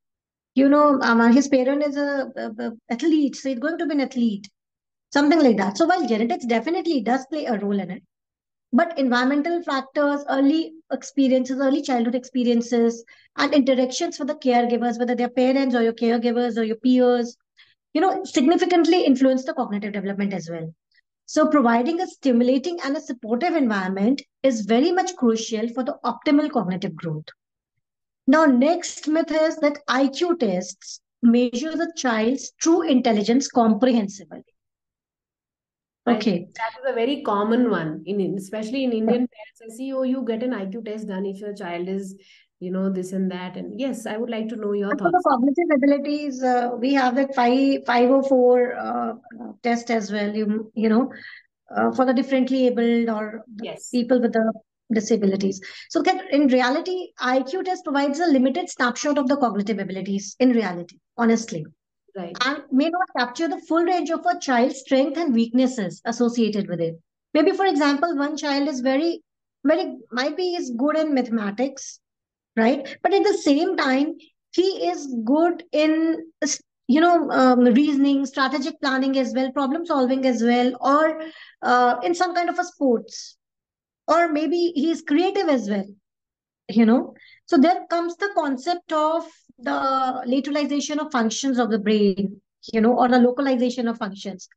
You 0.55 0.69
know 0.69 1.01
um, 1.03 1.21
uh, 1.21 1.33
his 1.33 1.49
parent 1.49 1.83
is 1.85 1.97
a, 1.97 2.31
a, 2.37 2.51
a, 2.67 2.73
athlete. 2.91 3.37
So 3.37 3.49
he's 3.49 3.59
going 3.59 3.79
to 3.79 3.87
be 3.87 3.93
an 3.93 4.01
athlete. 4.01 4.49
Something 5.13 5.43
like 5.43 5.57
that. 5.59 5.79
So 5.79 5.87
while 5.87 6.07
genetics 6.07 6.47
definitely 6.47 7.01
does 7.01 7.27
play 7.27 7.47
a 7.47 7.59
role 7.59 7.79
in 7.79 7.91
it 7.91 8.03
but 8.73 8.99
environmental 8.99 9.63
factors 9.63 10.25
early 10.29 10.75
experiences 10.93 11.59
early 11.61 11.83
childhood 11.83 12.15
experiences 12.15 13.05
and 13.37 13.55
interactions 13.55 14.19
with 14.19 14.29
the 14.29 14.35
caregivers 14.35 14.99
whether 14.99 15.15
they're 15.15 15.29
parents 15.29 15.75
or 15.75 15.83
your 15.83 15.93
caregivers 15.93 16.59
or 16.59 16.65
your 16.65 16.77
peers 16.77 17.37
you 17.95 18.01
know 18.01 18.25
significantly 18.25 19.05
influence 19.05 19.45
the 19.45 19.55
cognitive 19.55 19.93
development 19.93 20.33
as 20.33 20.51
well 20.51 20.75
so, 21.29 21.49
providing 21.49 22.01
a 22.01 22.07
stimulating 22.07 22.79
and 22.85 22.97
a 22.97 23.01
supportive 23.01 23.57
environment 23.57 24.23
is 24.45 24.61
very 24.61 24.93
much 24.93 25.17
crucial 25.17 25.69
for 25.69 25.83
the 25.83 25.99
optimal 26.05 26.49
cognitive 26.49 26.95
growth. 26.95 27.27
Now, 28.29 28.45
next 28.45 29.09
myth 29.09 29.33
is 29.33 29.57
that 29.57 29.85
IQ 29.89 30.39
tests 30.39 31.01
measure 31.23 31.73
the 31.73 31.93
child's 31.97 32.53
true 32.61 32.83
intelligence 32.83 33.49
comprehensively. 33.49 34.45
Okay. 36.07 36.47
That 36.55 36.71
is 36.79 36.91
a 36.91 36.95
very 36.95 37.23
common 37.23 37.71
one, 37.71 38.05
in 38.07 38.21
especially 38.37 38.85
in 38.85 38.93
Indian 38.93 39.27
parents. 39.27 39.63
I 39.65 39.75
see, 39.75 39.93
oh, 39.93 40.05
you 40.05 40.25
get 40.25 40.45
an 40.45 40.53
IQ 40.53 40.85
test 40.85 41.09
done 41.09 41.27
if 41.27 41.41
your 41.41 41.55
child 41.55 41.89
is 41.89 42.15
you 42.61 42.71
know 42.71 42.89
this 42.89 43.13
and 43.13 43.31
that. 43.31 43.57
And 43.57 43.79
yes 43.79 44.07
i 44.07 44.17
would 44.17 44.31
like 44.31 44.49
to 44.49 44.57
know 44.57 44.73
your 44.73 44.91
thoughts 44.97 45.03
for 45.03 45.11
the 45.11 45.23
cognitive 45.29 45.71
abilities 45.77 46.43
uh, 46.43 46.71
we 46.79 46.95
have 46.95 47.15
5 47.35 47.85
504 47.87 48.75
uh, 48.75 49.13
test 49.63 49.91
as 49.91 50.11
well 50.11 50.35
you 50.35 50.71
you 50.75 50.89
know 50.89 51.13
uh, 51.75 51.91
for 51.93 52.05
the 52.05 52.15
differently 52.15 52.67
abled 52.69 53.09
or 53.09 53.45
yes. 53.63 53.91
people 53.91 54.21
with 54.21 54.33
the 54.33 54.53
disabilities. 54.93 55.61
So 55.91 56.01
that 56.03 56.31
in 56.31 56.47
reality 56.47 57.09
iq 57.21 57.65
test 57.65 57.85
provides 57.85 58.21
a 58.21 58.27
limited 58.27 58.71
snapshot 58.71 59.19
of 59.19 59.29
the 59.29 59.37
cognitive 59.37 59.79
abilities 59.79 60.37
in 60.39 60.51
reality 60.51 60.99
honestly. 61.17 61.67
Right. 62.17 62.37
And 62.47 62.63
may 62.73 62.89
not 62.89 63.09
capture 63.19 63.47
the 63.49 63.61
full 63.69 63.85
range 63.85 64.11
of 64.11 64.25
a 64.25 64.39
child's 64.39 64.79
strength 64.79 65.19
and 65.19 65.35
weaknesses 65.35 66.01
associated 66.07 66.69
with 66.69 66.81
it. 66.81 66.99
Maybe 67.35 67.51
for 67.51 67.67
example 67.67 68.17
one 68.17 68.37
child 68.37 68.69
is 68.69 68.81
very 68.81 69.23
very 69.65 69.97
might 70.13 70.37
be 70.37 70.55
is 70.55 70.71
good 70.77 70.97
in 70.97 71.13
mathematics 71.13 72.01
right? 72.57 72.97
But 73.03 73.15
at 73.15 73.25
the 73.25 73.39
same 73.39 73.77
time 73.77 74.15
he 74.53 74.89
is 74.89 75.15
good 75.25 75.65
in 75.73 76.31
you 76.89 77.01
know 77.01 77.31
um, 77.31 77.61
reasoning 77.65 78.25
strategic 78.27 78.81
planning 78.81 79.19
as 79.19 79.33
well 79.35 79.53
problem 79.53 79.85
solving 79.85 80.25
as 80.25 80.43
well 80.43 80.73
or 80.81 81.23
uh, 81.63 81.97
in 82.03 82.15
some 82.15 82.35
kind 82.35 82.49
of 82.49 82.59
a 82.59 82.65
sports. 82.65 83.37
Or 84.09 84.29
maybe 84.29 84.73
he 84.77 84.91
is 84.91 85.03
creative 85.03 85.49
as 85.49 85.69
well 85.69 85.87
you 86.69 86.85
know? 86.85 87.15
So 87.47 87.57
there 87.57 87.87
comes 87.89 88.17
the 88.17 88.31
concept 88.37 88.93
of 88.93 89.25
the 89.59 90.25
lateralization 90.27 90.99
of 90.99 91.13
functions 91.13 91.59
of 91.59 91.71
the 91.71 91.79
brain 91.79 92.41
you 92.73 92.81
know 92.81 92.99
or 92.99 93.09
the 93.09 93.19
localization 93.19 93.89
of 93.89 93.99
functions. 93.99 94.49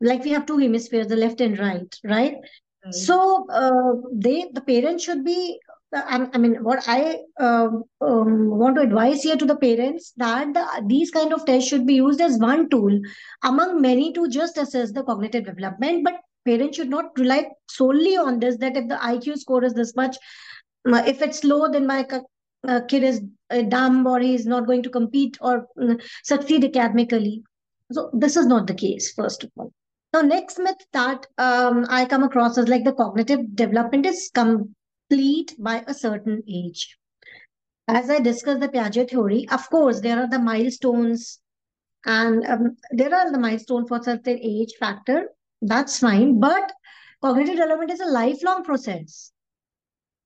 Like 0.00 0.24
we 0.24 0.30
have 0.30 0.46
two 0.46 0.58
hemispheres 0.58 1.08
the 1.08 1.16
left 1.16 1.40
and 1.40 1.58
right 1.58 1.94
right, 2.04 2.36
right. 2.84 2.94
so 2.94 3.46
uh, 3.50 3.94
they 4.12 4.48
the 4.52 4.60
parents 4.60 5.04
should 5.04 5.24
be 5.24 5.58
I, 5.92 6.38
mean, 6.38 6.62
what 6.62 6.84
I 6.86 7.20
um, 7.40 7.84
um, 8.00 8.50
want 8.50 8.76
to 8.76 8.82
advise 8.82 9.22
here 9.22 9.36
to 9.36 9.46
the 9.46 9.56
parents 9.56 10.12
that 10.18 10.52
the, 10.52 10.84
these 10.86 11.10
kind 11.10 11.32
of 11.32 11.46
tests 11.46 11.68
should 11.68 11.86
be 11.86 11.94
used 11.94 12.20
as 12.20 12.38
one 12.38 12.68
tool 12.68 13.00
among 13.42 13.80
many 13.80 14.12
to 14.12 14.28
just 14.28 14.58
assess 14.58 14.92
the 14.92 15.02
cognitive 15.02 15.46
development. 15.46 16.04
But 16.04 16.20
parents 16.44 16.76
should 16.76 16.90
not 16.90 17.18
rely 17.18 17.48
solely 17.70 18.16
on 18.16 18.38
this. 18.38 18.58
That 18.58 18.76
if 18.76 18.88
the 18.88 18.96
IQ 18.96 19.38
score 19.38 19.64
is 19.64 19.72
this 19.72 19.96
much, 19.96 20.16
uh, 20.92 21.02
if 21.06 21.22
it's 21.22 21.42
low, 21.42 21.70
then 21.70 21.86
my 21.86 22.06
uh, 22.66 22.80
kid 22.86 23.02
is 23.02 23.22
uh, 23.50 23.62
dumb 23.62 24.06
or 24.06 24.20
he 24.20 24.34
is 24.34 24.46
not 24.46 24.66
going 24.66 24.82
to 24.82 24.90
compete 24.90 25.38
or 25.40 25.66
uh, 25.80 25.94
succeed 26.22 26.64
academically. 26.64 27.42
So 27.92 28.10
this 28.12 28.36
is 28.36 28.46
not 28.46 28.66
the 28.66 28.74
case. 28.74 29.12
First 29.14 29.44
of 29.44 29.50
all. 29.56 29.72
Now, 30.12 30.22
next 30.22 30.58
myth 30.58 30.86
that 30.92 31.26
um, 31.36 31.86
I 31.88 32.06
come 32.06 32.22
across 32.22 32.56
is 32.56 32.68
like 32.68 32.84
the 32.84 32.94
cognitive 32.94 33.54
development 33.54 34.06
is 34.06 34.30
come 34.34 34.74
complete 35.08 35.54
by 35.58 35.84
a 35.86 35.94
certain 35.94 36.42
age. 36.48 36.96
As 37.86 38.10
I 38.10 38.20
discussed 38.20 38.60
the 38.60 38.68
Piaget 38.68 39.10
theory, 39.10 39.46
of 39.50 39.68
course, 39.70 40.00
there 40.00 40.18
are 40.18 40.28
the 40.28 40.38
milestones 40.38 41.40
and 42.04 42.44
um, 42.46 42.76
there 42.90 43.14
are 43.14 43.32
the 43.32 43.38
milestones 43.38 43.88
for 43.88 44.02
certain 44.02 44.38
age 44.38 44.74
factor. 44.78 45.30
That's 45.62 45.98
fine. 45.98 46.38
But 46.38 46.72
cognitive 47.22 47.56
development 47.56 47.92
is 47.92 48.00
a 48.00 48.06
lifelong 48.06 48.64
process. 48.64 49.32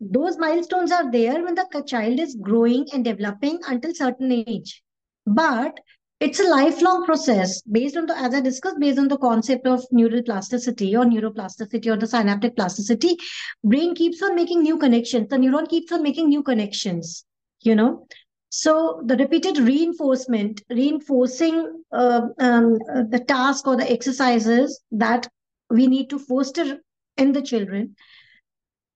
Those 0.01 0.37
milestones 0.37 0.91
are 0.91 1.11
there 1.11 1.45
when 1.45 1.55
the 1.55 1.85
child 1.87 2.19
is 2.19 2.37
growing 2.41 2.87
and 2.93 3.05
developing 3.05 3.61
until 3.69 3.95
certain 3.95 4.33
age. 4.33 4.83
But 5.25 5.79
it's 6.25 6.41
a 6.41 6.49
lifelong 6.49 7.05
process 7.05 7.63
based 7.63 7.97
on 7.97 8.07
the 8.07 8.17
as 8.17 8.35
i 8.35 8.41
discussed 8.41 8.79
based 8.79 8.99
on 8.99 9.09
the 9.09 9.19
concept 9.19 9.67
of 9.67 9.85
neural 9.91 10.23
plasticity 10.23 10.95
or 10.97 11.05
neuroplasticity 11.05 11.93
or 11.93 11.97
the 11.97 12.07
synaptic 12.07 12.57
plasticity. 12.57 13.17
Brain 13.65 13.95
keeps 13.95 14.23
on 14.23 14.35
making 14.35 14.63
new 14.63 14.79
connections. 14.79 15.29
The 15.29 15.37
neuron 15.37 15.69
keeps 15.69 15.93
on 15.93 16.03
making 16.03 16.29
new 16.29 16.43
connections 16.43 17.25
you 17.63 17.75
know? 17.75 18.07
So 18.51 19.01
the 19.07 19.17
repeated 19.17 19.59
reinforcement, 19.59 20.63
reinforcing 20.69 21.85
uh, 21.91 22.29
um, 22.39 22.75
the 23.11 23.25
task 23.27 23.67
or 23.67 23.77
the 23.77 23.91
exercises 23.91 24.83
that 24.91 25.27
we 25.71 25.87
need 25.87 26.11
to 26.11 26.19
foster 26.19 26.79
in 27.17 27.33
the 27.33 27.41
children, 27.41 27.97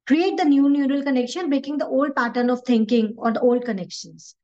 create 0.06 0.36
the 0.36 0.44
new 0.44 0.68
neural 0.68 1.02
connection, 1.02 1.48
breaking 1.48 1.78
the 1.78 1.86
old 1.86 2.14
pattern 2.14 2.50
of 2.50 2.62
thinking 2.66 3.14
or 3.16 3.32
the 3.32 3.40
old 3.40 3.64
connections. 3.64 4.34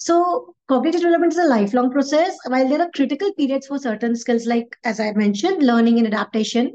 So 0.00 0.54
cognitive 0.66 1.02
development 1.02 1.34
is 1.34 1.38
a 1.38 1.44
lifelong 1.44 1.90
process. 1.90 2.36
While 2.46 2.68
there 2.68 2.80
are 2.80 2.90
critical 2.94 3.32
periods 3.34 3.66
for 3.66 3.78
certain 3.78 4.16
skills, 4.16 4.46
like 4.46 4.74
as 4.82 4.98
I 4.98 5.12
mentioned, 5.12 5.62
learning 5.62 5.98
and 5.98 6.06
adaptation, 6.06 6.72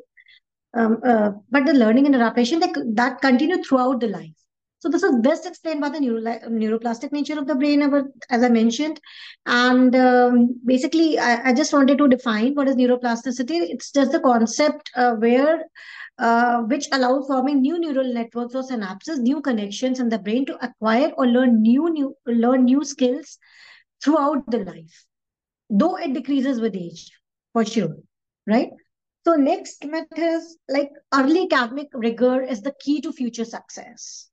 um, 0.76 1.00
uh, 1.04 1.32
but 1.50 1.66
the 1.66 1.74
learning 1.74 2.06
and 2.06 2.16
adaptation 2.16 2.60
that, 2.60 2.76
that 2.94 3.22
continue 3.22 3.64
throughout 3.64 4.00
the 4.00 4.10
life. 4.10 4.36
So 4.80 4.90
this 4.90 5.02
is 5.02 5.16
best 5.24 5.48
explained 5.48 5.82
by 5.82 5.90
the 5.90 6.00
neuro, 6.00 6.22
neuroplastic 6.22 7.12
nature 7.12 7.40
of 7.40 7.48
the 7.48 7.56
brain, 7.56 7.82
as 8.30 8.44
I 8.44 8.50
mentioned. 8.50 9.00
And 9.48 9.96
um, 9.96 10.60
basically, 10.64 11.18
I, 11.18 11.50
I, 11.50 11.54
just 11.54 11.74
wanted 11.74 11.98
to 11.98 12.08
define 12.08 12.54
what 12.54 12.68
is 12.68 12.76
neuroplasticity. 12.76 13.62
It's 13.72 13.92
just 13.92 14.12
the 14.12 14.20
concept 14.20 14.92
uh, 14.96 15.14
where 15.14 15.64
uh, 16.18 16.62
which 16.62 16.88
allow 16.92 17.22
forming 17.22 17.62
new 17.62 17.80
neural 17.80 18.14
networks 18.14 18.56
or 18.56 18.64
synapses, 18.64 19.20
new 19.20 19.42
connections 19.42 20.00
in 20.00 20.10
the 20.10 20.20
brain 20.20 20.46
to 20.46 20.66
acquire 20.66 21.12
or 21.18 21.28
learn 21.28 21.62
new, 21.62 21.90
new 21.90 22.16
learn 22.26 22.66
new 22.66 22.84
skills 22.84 23.38
throughout 24.04 24.50
the 24.50 24.60
life, 24.60 25.06
though 25.70 25.98
it 25.98 26.14
decreases 26.14 26.60
with 26.60 26.76
age, 26.76 27.12
for 27.54 27.66
sure, 27.66 27.96
right? 28.48 28.70
So 29.26 29.36
next 29.36 29.84
method 29.86 30.20
is 30.20 30.58
like 30.70 30.92
early 31.14 31.48
academic 31.52 31.88
rigor 31.94 32.42
is 32.42 32.62
the 32.62 32.74
key 32.80 33.02
to 33.02 33.12
future 33.12 33.46
success 33.46 34.30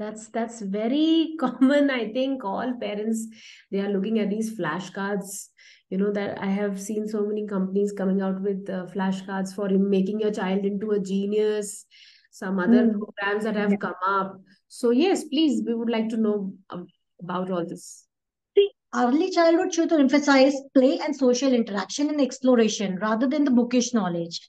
that's 0.00 0.28
that's 0.28 0.60
very 0.62 1.34
common 1.40 1.90
i 1.90 2.10
think 2.12 2.44
all 2.44 2.72
parents 2.80 3.26
they 3.70 3.80
are 3.80 3.90
looking 3.90 4.18
at 4.18 4.30
these 4.30 4.58
flashcards 4.58 5.48
you 5.90 5.98
know 5.98 6.12
that 6.12 6.38
i 6.40 6.46
have 6.46 6.80
seen 6.80 7.06
so 7.06 7.24
many 7.26 7.46
companies 7.46 7.92
coming 7.92 8.22
out 8.22 8.40
with 8.40 8.70
uh, 8.70 8.86
flashcards 8.94 9.54
for 9.54 9.68
making 9.68 10.20
your 10.20 10.30
child 10.30 10.64
into 10.64 10.92
a 10.92 11.00
genius 11.00 11.86
some 12.30 12.58
other 12.58 12.84
mm. 12.86 12.98
programs 12.98 13.44
that 13.44 13.56
have 13.56 13.72
yeah. 13.72 13.76
come 13.76 14.06
up 14.06 14.40
so 14.68 14.90
yes 14.90 15.24
please 15.24 15.62
we 15.66 15.74
would 15.74 15.90
like 15.90 16.08
to 16.08 16.16
know 16.16 16.52
about 17.22 17.50
all 17.50 17.66
this 17.66 18.06
See, 18.56 18.70
early 18.94 19.30
childhood 19.30 19.74
should 19.74 19.92
emphasize 19.92 20.54
play 20.74 20.98
and 20.98 21.14
social 21.14 21.52
interaction 21.52 22.08
and 22.08 22.20
exploration 22.20 22.96
rather 23.02 23.26
than 23.26 23.44
the 23.44 23.50
bookish 23.50 23.92
knowledge 23.92 24.48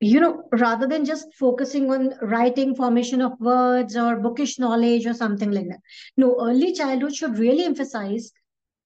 you 0.00 0.20
know 0.20 0.44
rather 0.52 0.86
than 0.86 1.04
just 1.04 1.34
focusing 1.34 1.90
on 1.90 2.14
writing 2.22 2.74
formation 2.74 3.20
of 3.20 3.38
words 3.40 3.96
or 3.96 4.16
bookish 4.16 4.58
knowledge 4.58 5.06
or 5.06 5.14
something 5.14 5.50
like 5.50 5.68
that 5.68 5.80
no 6.16 6.34
early 6.46 6.72
childhood 6.72 7.14
should 7.14 7.38
really 7.38 7.64
emphasize 7.64 8.32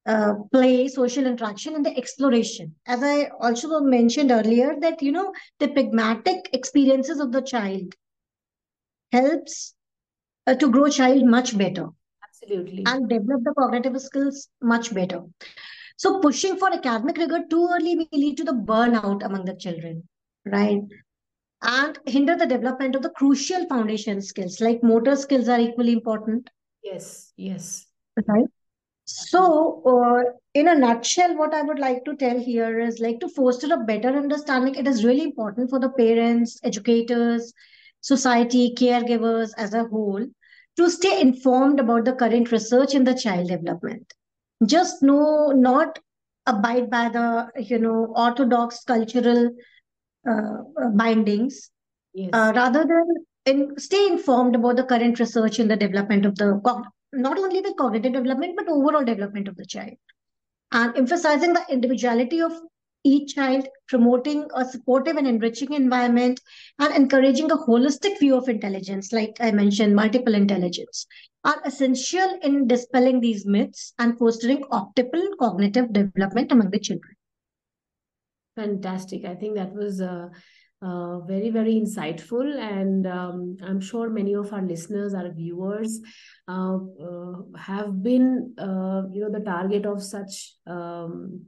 uh, 0.09 0.33
play 0.53 0.89
social 0.89 1.27
interaction 1.27 1.75
and 1.75 1.85
the 1.85 1.97
exploration. 1.97 2.75
As 2.87 3.03
i 3.03 3.29
also 3.41 3.81
mentioned 3.81 4.31
earlier 4.31 4.75
that 4.81 5.03
you 5.03 5.13
know 5.13 5.33
the 5.59 5.69
pragmatic 5.69 6.49
experiences 6.53 7.21
of 7.21 7.31
the 7.31 7.43
child 7.43 7.95
helps 9.13 9.75
uh, 10.47 10.55
to 10.55 10.71
grow 10.71 10.89
child 10.89 11.25
much 11.25 11.57
better. 11.59 11.89
Absolutely. 12.27 12.85
And 12.87 13.09
develop 13.09 13.45
the 13.45 13.55
cognitive 13.59 14.01
skills 14.01 14.49
much 14.63 14.95
better. 14.95 15.23
So 15.99 16.21
pushing 16.21 16.57
for 16.57 16.73
academic 16.73 17.19
rigor 17.19 17.45
too 17.51 17.69
early 17.71 17.97
may 17.97 18.09
lead 18.13 18.39
to 18.39 18.45
the 18.45 18.53
burnout 18.53 19.25
among 19.25 19.45
the 19.45 19.57
children 19.57 20.09
right? 20.47 20.81
And 21.61 21.99
hinder 22.07 22.37
the 22.37 22.47
development 22.47 22.95
of 22.95 23.03
the 23.03 23.11
crucial 23.11 23.67
foundation 23.67 24.23
skills 24.23 24.61
like 24.61 24.83
motor 24.83 25.17
skills 25.17 25.49
are 25.49 25.61
equally 25.61 25.93
important. 25.93 26.49
Yes 26.83 27.33
yes. 27.37 27.87
Right 28.27 28.47
so 29.09 29.83
uh, 29.87 30.23
in 30.53 30.69
a 30.69 30.75
nutshell 30.75 31.35
what 31.37 31.55
i 31.55 31.63
would 31.63 31.79
like 31.79 32.05
to 32.05 32.15
tell 32.17 32.39
here 32.39 32.79
is 32.79 32.99
like 33.01 33.19
to 33.21 33.29
foster 33.29 33.73
a 33.73 33.85
better 33.91 34.09
understanding 34.09 34.75
it 34.75 34.87
is 34.87 35.05
really 35.05 35.25
important 35.25 35.71
for 35.71 35.81
the 35.81 35.89
parents 36.01 36.59
educators 36.63 37.53
society 38.01 38.75
caregivers 38.79 39.51
as 39.57 39.73
a 39.73 39.85
whole 39.85 40.27
to 40.77 40.91
stay 40.91 41.21
informed 41.21 41.81
about 41.81 42.05
the 42.05 42.13
current 42.13 42.53
research 42.53 42.95
in 42.95 43.05
the 43.05 43.15
child 43.15 43.49
development 43.49 44.13
just 44.67 45.03
know 45.03 45.53
not 45.53 45.99
abide 46.47 46.91
by 46.91 47.09
the 47.09 47.49
you 47.71 47.79
know 47.79 48.13
orthodox 48.27 48.85
cultural 48.85 49.51
uh, 50.31 50.57
bindings 50.95 51.71
yes. 52.13 52.31
Uh, 52.33 52.53
rather 52.55 52.85
than 52.85 53.07
in, 53.47 53.79
stay 53.79 54.07
informed 54.07 54.55
about 54.55 54.77
the 54.77 54.85
current 54.85 55.19
research 55.19 55.59
in 55.59 55.69
the 55.69 55.77
development 55.77 56.27
of 56.27 56.35
the 56.37 56.61
not 57.13 57.39
only 57.39 57.61
the 57.61 57.75
cognitive 57.79 58.13
development 58.13 58.55
but 58.57 58.69
overall 58.69 59.05
development 59.05 59.49
of 59.49 59.57
the 59.57 59.67
child 59.67 59.95
and 60.73 60.97
emphasizing 60.97 61.53
the 61.53 61.65
individuality 61.71 62.41
of 62.41 62.53
each 63.05 63.35
child 63.35 63.67
promoting 63.89 64.47
a 64.55 64.65
supportive 64.65 65.17
and 65.17 65.27
enriching 65.27 65.73
environment 65.73 66.41
and 66.79 66.95
encouraging 66.95 67.51
a 67.51 67.57
holistic 67.57 68.19
view 68.19 68.37
of 68.37 68.49
intelligence 68.49 69.13
like 69.13 69.37
i 69.41 69.51
mentioned 69.51 69.95
multiple 69.95 70.35
intelligence 70.35 71.07
are 71.45 71.61
essential 71.65 72.39
in 72.43 72.67
dispelling 72.67 73.21
these 73.21 73.47
myths 73.47 73.95
and 73.99 74.19
fostering 74.19 74.63
optimal 74.65 75.29
cognitive 75.39 75.93
development 75.93 76.53
among 76.53 76.71
the 76.71 76.79
children 76.79 77.15
Fantastic. 78.59 79.25
I 79.25 79.37
think 79.37 79.55
that 79.55 79.73
was 79.73 80.01
uh, 80.01 80.31
uh, 80.81 81.21
very, 81.21 81.51
very 81.51 81.75
insightful. 81.75 82.57
And 82.57 83.07
um, 83.07 83.57
I'm 83.63 83.81
sure 83.81 84.11
many 84.11 84.35
of 84.35 84.53
our 84.53 84.63
listeners, 84.63 85.15
our 85.15 85.33
viewers, 85.33 86.01
uh, 86.47 86.79
uh 86.79 87.33
have 87.57 88.03
been, 88.03 88.55
uh, 88.59 89.03
you 89.13 89.21
know, 89.23 89.31
the 89.31 89.45
target 89.45 89.87
of 89.87 90.03
such 90.03 90.55
um, 90.67 91.47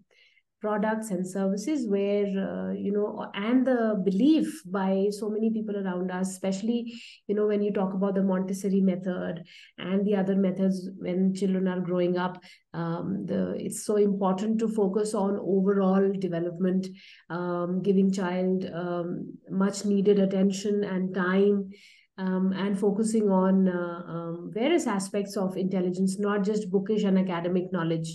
products 0.61 1.11
and 1.11 1.27
services 1.27 1.89
where 1.89 2.27
uh, 2.27 2.73
you 2.73 2.93
know 2.93 3.27
and 3.35 3.67
the 3.67 4.01
belief 4.05 4.61
by 4.67 5.07
so 5.11 5.31
many 5.31 5.51
people 5.51 5.77
around 5.77 6.11
us 6.11 6.31
especially 6.31 6.93
you 7.27 7.35
know 7.35 7.47
when 7.47 7.63
you 7.63 7.73
talk 7.73 7.95
about 7.95 8.15
the 8.15 8.23
montessori 8.23 8.81
method 8.81 9.43
and 9.79 10.07
the 10.07 10.15
other 10.15 10.37
methods 10.37 10.89
when 10.99 11.35
children 11.35 11.67
are 11.67 11.81
growing 11.81 12.19
up 12.19 12.43
um, 12.75 13.25
the 13.27 13.55
it's 13.59 13.85
so 13.85 13.97
important 13.97 14.59
to 14.59 14.69
focus 14.69 15.15
on 15.15 15.39
overall 15.41 16.13
development 16.19 16.87
um, 17.31 17.83
giving 17.83 18.13
child 18.13 18.69
um, 18.75 19.33
much 19.51 19.85
needed 19.85 20.19
attention 20.19 20.85
and 20.85 21.15
time 21.15 21.71
um, 22.19 22.53
and 22.53 22.79
focusing 22.79 23.31
on 23.31 23.67
uh, 23.67 24.03
um, 24.07 24.51
various 24.53 24.87
aspects 24.87 25.37
of 25.37 25.57
intelligence 25.57 26.19
not 26.19 26.45
just 26.45 26.71
bookish 26.71 27.05
and 27.05 27.19
academic 27.19 27.73
knowledge 27.73 28.11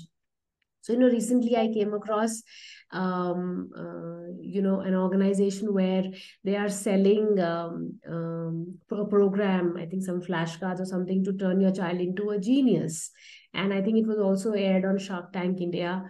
so, 0.85 0.93
you 0.93 0.99
know, 0.99 1.07
recently 1.07 1.57
I 1.57 1.73
came 1.73 1.95
across, 1.95 2.43
um, 2.91 3.71
uh, 3.75 4.37
you 4.39 4.61
know, 4.61 4.81
an 4.81 4.93
organization 4.93 5.73
where 5.73 6.03
they 6.43 6.55
are 6.55 6.69
selling 6.69 7.39
um, 7.39 7.99
um, 8.07 8.77
a 8.91 9.03
program, 9.05 9.77
I 9.79 9.87
think 9.87 10.03
some 10.03 10.21
flashcards 10.21 10.79
or 10.79 10.85
something 10.85 11.23
to 11.23 11.33
turn 11.33 11.59
your 11.59 11.71
child 11.71 11.99
into 11.99 12.29
a 12.29 12.39
genius. 12.39 13.09
And 13.55 13.73
I 13.73 13.81
think 13.81 13.97
it 13.97 14.05
was 14.05 14.19
also 14.19 14.51
aired 14.51 14.85
on 14.85 14.99
Shark 14.99 15.33
Tank 15.33 15.59
India. 15.59 16.03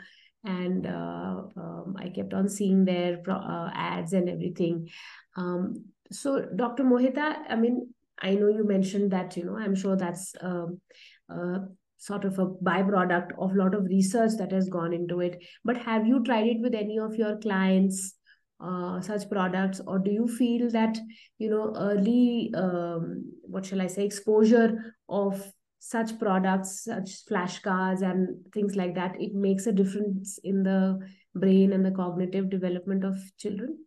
And 0.43 0.85
uh, 0.85 1.43
um, 1.55 1.95
I 1.97 2.09
kept 2.09 2.33
on 2.33 2.49
seeing 2.49 2.83
their 2.83 3.21
uh, 3.29 3.69
ads 3.73 4.11
and 4.11 4.27
everything. 4.27 4.89
Um, 5.38 5.85
so, 6.11 6.47
Dr. 6.53 6.83
Mohita, 6.83 7.38
I 7.47 7.55
mean, 7.55 7.93
I 8.19 8.35
know 8.35 8.49
you 8.49 8.65
mentioned 8.67 9.11
that, 9.11 9.38
you 9.38 9.45
know, 9.45 9.57
I'm 9.57 9.73
sure 9.73 9.95
that's 9.95 10.35
um, 10.41 10.81
uh, 11.29 11.59
sort 11.97 12.25
of 12.25 12.38
a 12.39 12.47
byproduct 12.47 13.31
of 13.39 13.51
a 13.51 13.55
lot 13.55 13.73
of 13.73 13.86
research 13.86 14.31
that 14.38 14.51
has 14.51 14.69
gone 14.69 14.93
into 14.93 15.21
it. 15.21 15.43
But 15.63 15.77
have 15.77 16.05
you 16.05 16.23
tried 16.23 16.47
it 16.47 16.60
with 16.62 16.75
any 16.75 16.99
of 16.99 17.15
your 17.15 17.38
clients 17.38 18.13
uh, 18.60 19.01
such 19.01 19.29
products? 19.29 19.81
Or 19.86 19.99
do 19.99 20.12
you 20.12 20.27
feel 20.27 20.69
that 20.71 20.97
you 21.38 21.49
know 21.49 21.73
early 21.75 22.51
um, 22.55 23.31
what 23.41 23.65
shall 23.65 23.81
i 23.81 23.88
say 23.88 24.05
exposure 24.05 24.95
of 25.10 25.43
such 25.79 26.17
products 26.17 26.84
such 26.84 27.25
flashcards 27.29 28.01
and 28.01 28.29
things 28.53 28.75
like 28.75 28.95
that 28.95 29.15
it 29.19 29.34
makes 29.34 29.67
a 29.67 29.71
difference 29.71 30.39
in 30.43 30.63
the 30.63 30.97
brain 31.36 31.73
and 31.73 31.86
the 31.86 31.91
cognitive 31.91 32.49
development 32.49 33.03
of 33.03 33.15
children 33.38 33.77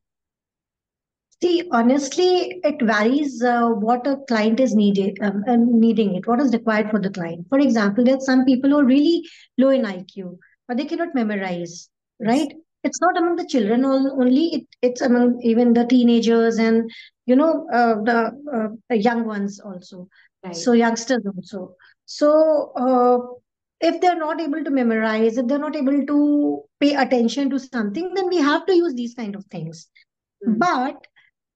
See, 1.40 1.68
honestly, 1.70 2.60
it 2.64 2.82
varies 2.82 3.42
uh, 3.42 3.68
what 3.68 4.06
a 4.08 4.16
client 4.26 4.58
is 4.58 4.74
needed, 4.74 5.18
um, 5.22 5.44
uh, 5.46 5.56
needing 5.56 6.16
it, 6.16 6.26
what 6.26 6.40
is 6.40 6.52
required 6.52 6.90
for 6.90 6.98
the 6.98 7.10
client. 7.10 7.46
For 7.48 7.60
example, 7.60 8.02
there 8.04 8.16
are 8.16 8.20
some 8.20 8.44
people 8.44 8.70
who 8.70 8.80
are 8.80 8.84
really 8.84 9.22
low 9.56 9.68
in 9.68 9.82
IQ, 9.82 10.36
but 10.66 10.76
they 10.76 10.84
cannot 10.84 11.14
memorize, 11.14 11.88
right? 12.20 12.52
It's 12.82 13.00
not 13.00 13.16
among 13.18 13.36
the 13.36 13.46
children 13.46 13.84
only; 13.84 14.46
it, 14.46 14.66
it's 14.82 15.00
among 15.00 15.40
even 15.42 15.74
the 15.74 15.84
teenagers 15.84 16.58
and 16.58 16.90
you 17.26 17.36
know 17.36 17.68
uh, 17.72 18.02
the 18.02 18.76
uh, 18.90 18.94
young 18.94 19.24
ones 19.24 19.60
also. 19.60 20.08
Right. 20.44 20.56
So 20.56 20.72
youngsters 20.72 21.24
also. 21.24 21.76
So 22.06 22.72
uh, 22.76 23.18
if 23.80 24.00
they're 24.00 24.18
not 24.18 24.40
able 24.40 24.64
to 24.64 24.70
memorize, 24.70 25.36
if 25.36 25.46
they're 25.46 25.58
not 25.58 25.76
able 25.76 26.04
to 26.04 26.62
pay 26.80 26.94
attention 26.94 27.50
to 27.50 27.60
something, 27.60 28.12
then 28.14 28.28
we 28.28 28.38
have 28.38 28.66
to 28.66 28.74
use 28.74 28.94
these 28.94 29.14
kind 29.14 29.36
of 29.36 29.44
things. 29.46 29.88
Mm. 30.46 30.58
But 30.58 31.06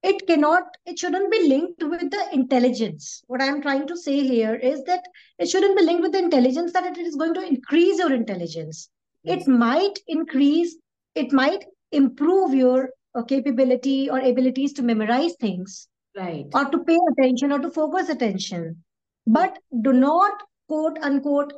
it 0.03 0.27
cannot 0.27 0.65
it 0.85 0.99
shouldn't 0.99 1.31
be 1.31 1.49
linked 1.49 1.83
with 1.83 2.11
the 2.11 2.29
intelligence. 2.33 3.23
What 3.27 3.43
i'm 3.43 3.63
trying 3.63 3.87
to 3.87 3.97
say 3.97 4.21
here 4.21 4.55
is 4.55 4.83
that 4.85 5.05
it 5.39 5.49
shouldn't 5.49 5.79
be 5.79 5.85
linked 5.85 6.03
with 6.03 6.13
the 6.13 6.19
intelligence 6.19 6.73
that 6.73 6.87
it 6.87 6.99
is 6.99 7.17
going 7.17 7.35
to 7.35 7.47
increase 7.47 7.99
your 7.99 8.13
intelligence. 8.13 8.89
It 9.25 9.47
might 9.47 9.99
increase 10.09 10.77
it 11.15 11.33
might 11.33 11.65
improve 11.93 12.55
your 12.55 12.91
uh, 13.15 13.23
capability 13.23 14.11
or 14.11 14.19
abilities 14.19 14.73
to 14.75 14.83
memorize 14.83 15.35
things 15.39 15.89
right. 16.17 16.47
or 16.55 16.65
to 16.65 16.79
pay 16.85 16.99
attention 17.13 17.53
or 17.53 17.59
to 17.59 17.71
focus 17.71 18.09
attention. 18.09 18.83
But 19.27 19.59
do 19.83 19.93
not 19.93 20.43
quote 20.69 20.99
unquote 21.01 21.53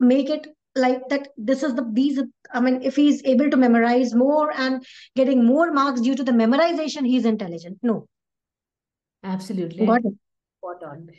make 0.00 0.28
it 0.28 0.55
like 0.76 1.08
that 1.08 1.28
this 1.36 1.62
is 1.62 1.74
the 1.74 1.84
these 1.92 2.20
i 2.52 2.60
mean 2.60 2.82
if 2.82 2.96
he's 2.96 3.22
able 3.24 3.50
to 3.50 3.56
memorize 3.56 4.14
more 4.14 4.52
and 4.64 4.84
getting 5.14 5.44
more 5.44 5.72
marks 5.72 6.00
due 6.00 6.14
to 6.14 6.24
the 6.24 6.32
memorization 6.32 7.06
he's 7.06 7.24
intelligent. 7.24 7.78
No. 7.82 8.06
Absolutely. 9.24 9.86
Got 9.86 10.04
it. 10.04 10.14
Spot 10.58 10.82
on. 10.84 11.10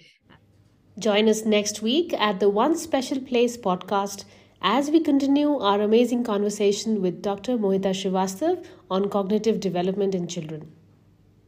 Join 0.99 1.27
us 1.27 1.43
next 1.45 1.81
week 1.81 2.13
at 2.13 2.39
the 2.39 2.49
one 2.49 2.77
special 2.77 3.19
place 3.19 3.57
podcast 3.57 4.23
as 4.61 4.89
we 4.89 4.99
continue 4.99 5.57
our 5.59 5.81
amazing 5.81 6.23
conversation 6.23 7.01
with 7.01 7.21
dr 7.21 7.57
mohita 7.57 7.91
srivastav 7.99 8.65
on 8.89 9.07
cognitive 9.09 9.59
development 9.59 10.15
in 10.15 10.27
children 10.27 10.71